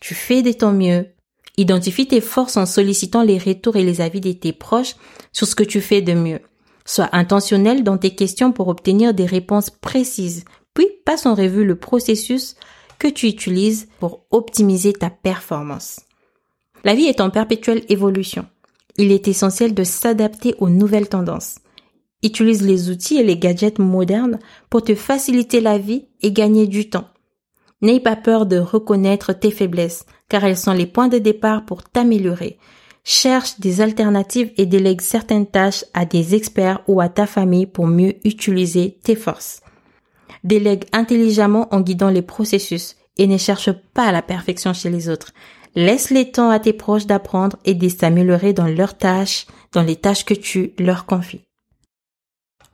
Tu 0.00 0.14
fais 0.14 0.40
de 0.40 0.52
ton 0.52 0.72
mieux. 0.72 1.08
Identifie 1.56 2.08
tes 2.08 2.20
forces 2.20 2.56
en 2.56 2.66
sollicitant 2.66 3.22
les 3.22 3.38
retours 3.38 3.76
et 3.76 3.84
les 3.84 4.00
avis 4.00 4.20
de 4.20 4.32
tes 4.32 4.52
proches 4.52 4.96
sur 5.32 5.46
ce 5.46 5.54
que 5.54 5.62
tu 5.62 5.80
fais 5.80 6.02
de 6.02 6.12
mieux. 6.12 6.40
Sois 6.84 7.08
intentionnel 7.12 7.84
dans 7.84 7.96
tes 7.96 8.14
questions 8.14 8.52
pour 8.52 8.68
obtenir 8.68 9.14
des 9.14 9.26
réponses 9.26 9.70
précises. 9.70 10.44
Puis 10.74 10.88
passe 11.04 11.26
en 11.26 11.34
revue 11.34 11.64
le 11.64 11.76
processus 11.76 12.56
que 12.98 13.08
tu 13.08 13.26
utilises 13.26 13.88
pour 14.00 14.26
optimiser 14.30 14.92
ta 14.92 15.10
performance. 15.10 16.00
La 16.82 16.94
vie 16.94 17.06
est 17.06 17.20
en 17.20 17.30
perpétuelle 17.30 17.84
évolution. 17.88 18.46
Il 18.96 19.12
est 19.12 19.28
essentiel 19.28 19.74
de 19.74 19.84
s'adapter 19.84 20.54
aux 20.58 20.68
nouvelles 20.68 21.08
tendances. 21.08 21.56
Utilise 22.22 22.62
les 22.62 22.90
outils 22.90 23.18
et 23.18 23.24
les 23.24 23.36
gadgets 23.36 23.78
modernes 23.78 24.38
pour 24.70 24.82
te 24.82 24.94
faciliter 24.94 25.60
la 25.60 25.78
vie 25.78 26.06
et 26.22 26.32
gagner 26.32 26.66
du 26.66 26.90
temps. 26.90 27.08
N'aie 27.82 28.00
pas 28.00 28.16
peur 28.16 28.46
de 28.46 28.58
reconnaître 28.58 29.32
tes 29.32 29.50
faiblesses, 29.50 30.06
car 30.34 30.42
elles 30.42 30.56
sont 30.56 30.72
les 30.72 30.86
points 30.86 31.06
de 31.06 31.18
départ 31.18 31.64
pour 31.64 31.84
t'améliorer. 31.84 32.58
Cherche 33.04 33.60
des 33.60 33.80
alternatives 33.80 34.50
et 34.56 34.66
délègue 34.66 35.00
certaines 35.00 35.46
tâches 35.46 35.84
à 35.94 36.06
des 36.06 36.34
experts 36.34 36.80
ou 36.88 37.00
à 37.00 37.08
ta 37.08 37.28
famille 37.28 37.66
pour 37.66 37.86
mieux 37.86 38.14
utiliser 38.26 38.98
tes 39.04 39.14
forces. 39.14 39.60
Délègue 40.42 40.86
intelligemment 40.92 41.72
en 41.72 41.80
guidant 41.82 42.10
les 42.10 42.20
processus 42.20 42.96
et 43.16 43.28
ne 43.28 43.38
cherche 43.38 43.70
pas 43.70 44.10
la 44.10 44.22
perfection 44.22 44.72
chez 44.72 44.90
les 44.90 45.08
autres. 45.08 45.30
Laisse 45.76 46.10
les 46.10 46.32
temps 46.32 46.50
à 46.50 46.58
tes 46.58 46.72
proches 46.72 47.06
d'apprendre 47.06 47.56
et 47.64 47.74
de 47.74 47.88
s'améliorer 47.88 48.52
dans 48.52 48.66
leurs 48.66 48.98
tâches, 48.98 49.46
dans 49.70 49.84
les 49.84 49.94
tâches 49.94 50.24
que 50.24 50.34
tu 50.34 50.72
leur 50.80 51.06
confies. 51.06 51.42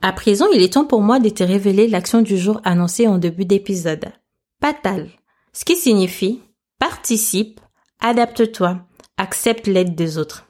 À 0.01 0.13
présent, 0.13 0.47
il 0.51 0.63
est 0.63 0.73
temps 0.73 0.85
pour 0.85 1.01
moi 1.01 1.19
de 1.19 1.29
te 1.29 1.43
révéler 1.43 1.87
l'action 1.87 2.23
du 2.23 2.39
jour 2.39 2.59
annoncée 2.63 3.07
en 3.07 3.19
début 3.19 3.45
d'épisode. 3.45 4.05
Patal. 4.59 5.09
Ce 5.53 5.63
qui 5.63 5.75
signifie 5.75 6.41
participe, 6.81 7.59
adapte-toi, 7.99 8.79
accepte 9.17 9.67
l'aide 9.67 9.93
des 9.93 10.17
autres. 10.17 10.47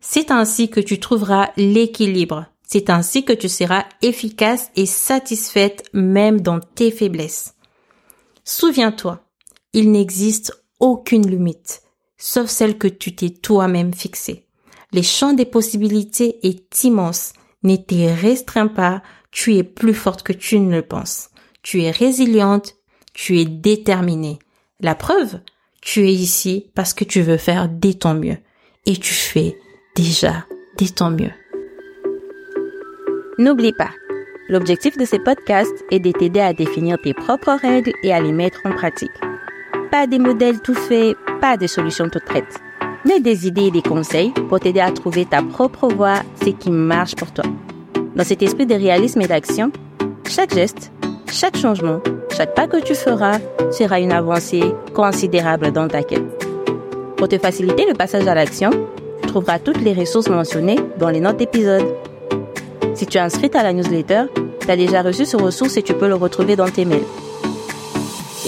C'est 0.00 0.30
ainsi 0.30 0.68
que 0.68 0.80
tu 0.80 1.00
trouveras 1.00 1.48
l'équilibre. 1.56 2.44
C'est 2.62 2.90
ainsi 2.90 3.24
que 3.24 3.32
tu 3.32 3.48
seras 3.48 3.86
efficace 4.02 4.70
et 4.76 4.84
satisfaite 4.84 5.88
même 5.94 6.42
dans 6.42 6.60
tes 6.60 6.90
faiblesses. 6.90 7.54
Souviens-toi, 8.44 9.24
il 9.72 9.92
n'existe 9.92 10.52
aucune 10.78 11.26
limite, 11.26 11.80
sauf 12.18 12.50
celle 12.50 12.76
que 12.76 12.88
tu 12.88 13.16
t'es 13.16 13.30
toi-même 13.30 13.94
fixée. 13.94 14.44
Les 14.92 15.02
champs 15.02 15.32
des 15.32 15.46
possibilités 15.46 16.46
est 16.46 16.84
immense. 16.84 17.32
Ne 17.62 17.76
t'y 17.76 18.08
restreins 18.08 18.68
pas, 18.68 19.02
tu 19.30 19.56
es 19.56 19.64
plus 19.64 19.94
forte 19.94 20.22
que 20.22 20.34
tu 20.34 20.60
ne 20.60 20.70
le 20.70 20.82
penses. 20.82 21.30
Tu 21.62 21.82
es 21.82 21.90
résiliente, 21.90 22.74
tu 23.14 23.40
es 23.40 23.46
déterminée. 23.46 24.38
La 24.82 24.94
preuve, 24.94 25.40
tu 25.80 26.00
es 26.00 26.12
ici 26.12 26.66
parce 26.74 26.92
que 26.92 27.04
tu 27.04 27.22
veux 27.22 27.38
faire 27.38 27.70
des 27.70 27.94
ton 27.94 28.12
mieux. 28.12 28.36
Et 28.84 28.96
tu 28.96 29.14
fais 29.14 29.56
déjà 29.94 30.44
des 30.76 30.90
ton 30.90 31.10
mieux. 31.10 31.30
N'oublie 33.38 33.72
pas, 33.72 33.88
l'objectif 34.50 34.98
de 34.98 35.06
ces 35.06 35.18
podcasts 35.18 35.84
est 35.90 35.98
de 35.98 36.12
t'aider 36.12 36.40
à 36.40 36.52
définir 36.52 36.98
tes 37.02 37.14
propres 37.14 37.58
règles 37.58 37.92
et 38.02 38.12
à 38.12 38.20
les 38.20 38.32
mettre 38.32 38.60
en 38.64 38.72
pratique. 38.72 39.10
Pas 39.90 40.06
des 40.06 40.18
modèles 40.18 40.60
tout 40.60 40.74
faits, 40.74 41.16
pas 41.40 41.56
de 41.56 41.66
solutions 41.66 42.10
toutes 42.10 42.24
prêtes, 42.24 42.60
mais 43.06 43.20
des 43.20 43.46
idées 43.46 43.68
et 43.68 43.70
des 43.70 43.82
conseils 43.82 44.32
pour 44.50 44.60
t'aider 44.60 44.80
à 44.80 44.92
trouver 44.92 45.24
ta 45.24 45.42
propre 45.42 45.88
voie, 45.88 46.20
ce 46.44 46.50
qui 46.50 46.70
marche 46.70 47.14
pour 47.14 47.32
toi. 47.32 47.44
Dans 48.14 48.24
cet 48.24 48.42
esprit 48.42 48.66
de 48.66 48.74
réalisme 48.74 49.22
et 49.22 49.26
d'action, 49.26 49.72
chaque 50.28 50.54
geste, 50.54 50.92
chaque 51.30 51.56
changement, 51.56 52.00
chaque 52.36 52.54
pas 52.54 52.66
que 52.66 52.78
tu 52.78 52.94
feras 52.94 53.38
sera 53.72 54.00
une 54.00 54.12
avancée 54.12 54.74
considérable 54.94 55.72
dans 55.72 55.88
ta 55.88 56.02
quête. 56.02 56.22
Pour 57.16 57.28
te 57.28 57.38
faciliter 57.38 57.86
le 57.86 57.94
passage 57.94 58.26
à 58.26 58.34
l'action, 58.34 58.70
tu 59.22 59.28
trouveras 59.28 59.58
toutes 59.58 59.80
les 59.80 59.92
ressources 59.92 60.28
mentionnées 60.28 60.78
dans 60.98 61.08
les 61.10 61.20
notes 61.20 61.38
d'épisode. 61.38 61.86
Si 62.94 63.06
tu 63.06 63.18
es 63.18 63.20
inscrite 63.20 63.56
à 63.56 63.62
la 63.62 63.72
newsletter, 63.72 64.24
tu 64.60 64.70
as 64.70 64.76
déjà 64.76 65.02
reçu 65.02 65.24
ce 65.24 65.36
ressource 65.36 65.76
et 65.76 65.82
tu 65.82 65.94
peux 65.94 66.08
le 66.08 66.14
retrouver 66.14 66.56
dans 66.56 66.68
tes 66.68 66.84
mails. 66.84 67.04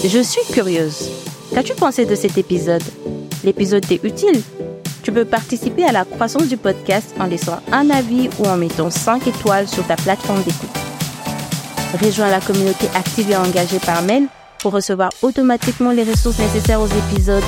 Je 0.03 0.19
suis 0.19 0.45
curieuse. 0.51 1.09
Qu'as-tu 1.53 1.73
pensé 1.73 2.05
de 2.05 2.15
cet 2.15 2.37
épisode? 2.37 2.83
L'épisode 3.43 3.85
t'est 3.85 3.99
utile 4.03 4.41
Tu 5.03 5.11
peux 5.11 5.25
participer 5.25 5.83
à 5.83 5.91
la 5.91 6.05
croissance 6.05 6.47
du 6.47 6.57
podcast 6.57 7.13
en 7.19 7.25
laissant 7.25 7.59
un 7.71 7.89
avis 7.89 8.29
ou 8.39 8.45
en 8.47 8.57
mettant 8.57 8.89
5 8.89 9.27
étoiles 9.27 9.67
sur 9.67 9.85
ta 9.85 9.95
plateforme 9.95 10.43
d'écoute. 10.43 10.78
Rejoins 11.93 12.29
la 12.29 12.39
communauté 12.39 12.87
active 12.95 13.31
et 13.31 13.35
engagée 13.35 13.79
par 13.79 14.01
mail 14.03 14.27
pour 14.59 14.73
recevoir 14.73 15.09
automatiquement 15.21 15.91
les 15.91 16.03
ressources 16.03 16.39
nécessaires 16.39 16.81
aux 16.81 16.87
épisodes, 16.87 17.43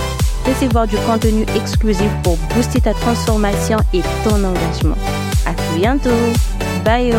recevoir 0.45 0.87
du 0.87 0.95
contenu 0.97 1.45
exclusif 1.55 2.09
pour 2.23 2.37
booster 2.55 2.81
ta 2.81 2.93
transformation 2.93 3.77
et 3.93 4.01
ton 4.23 4.43
engagement. 4.43 4.97
À 5.45 5.53
bientôt. 5.75 6.09
Bye. 6.83 7.13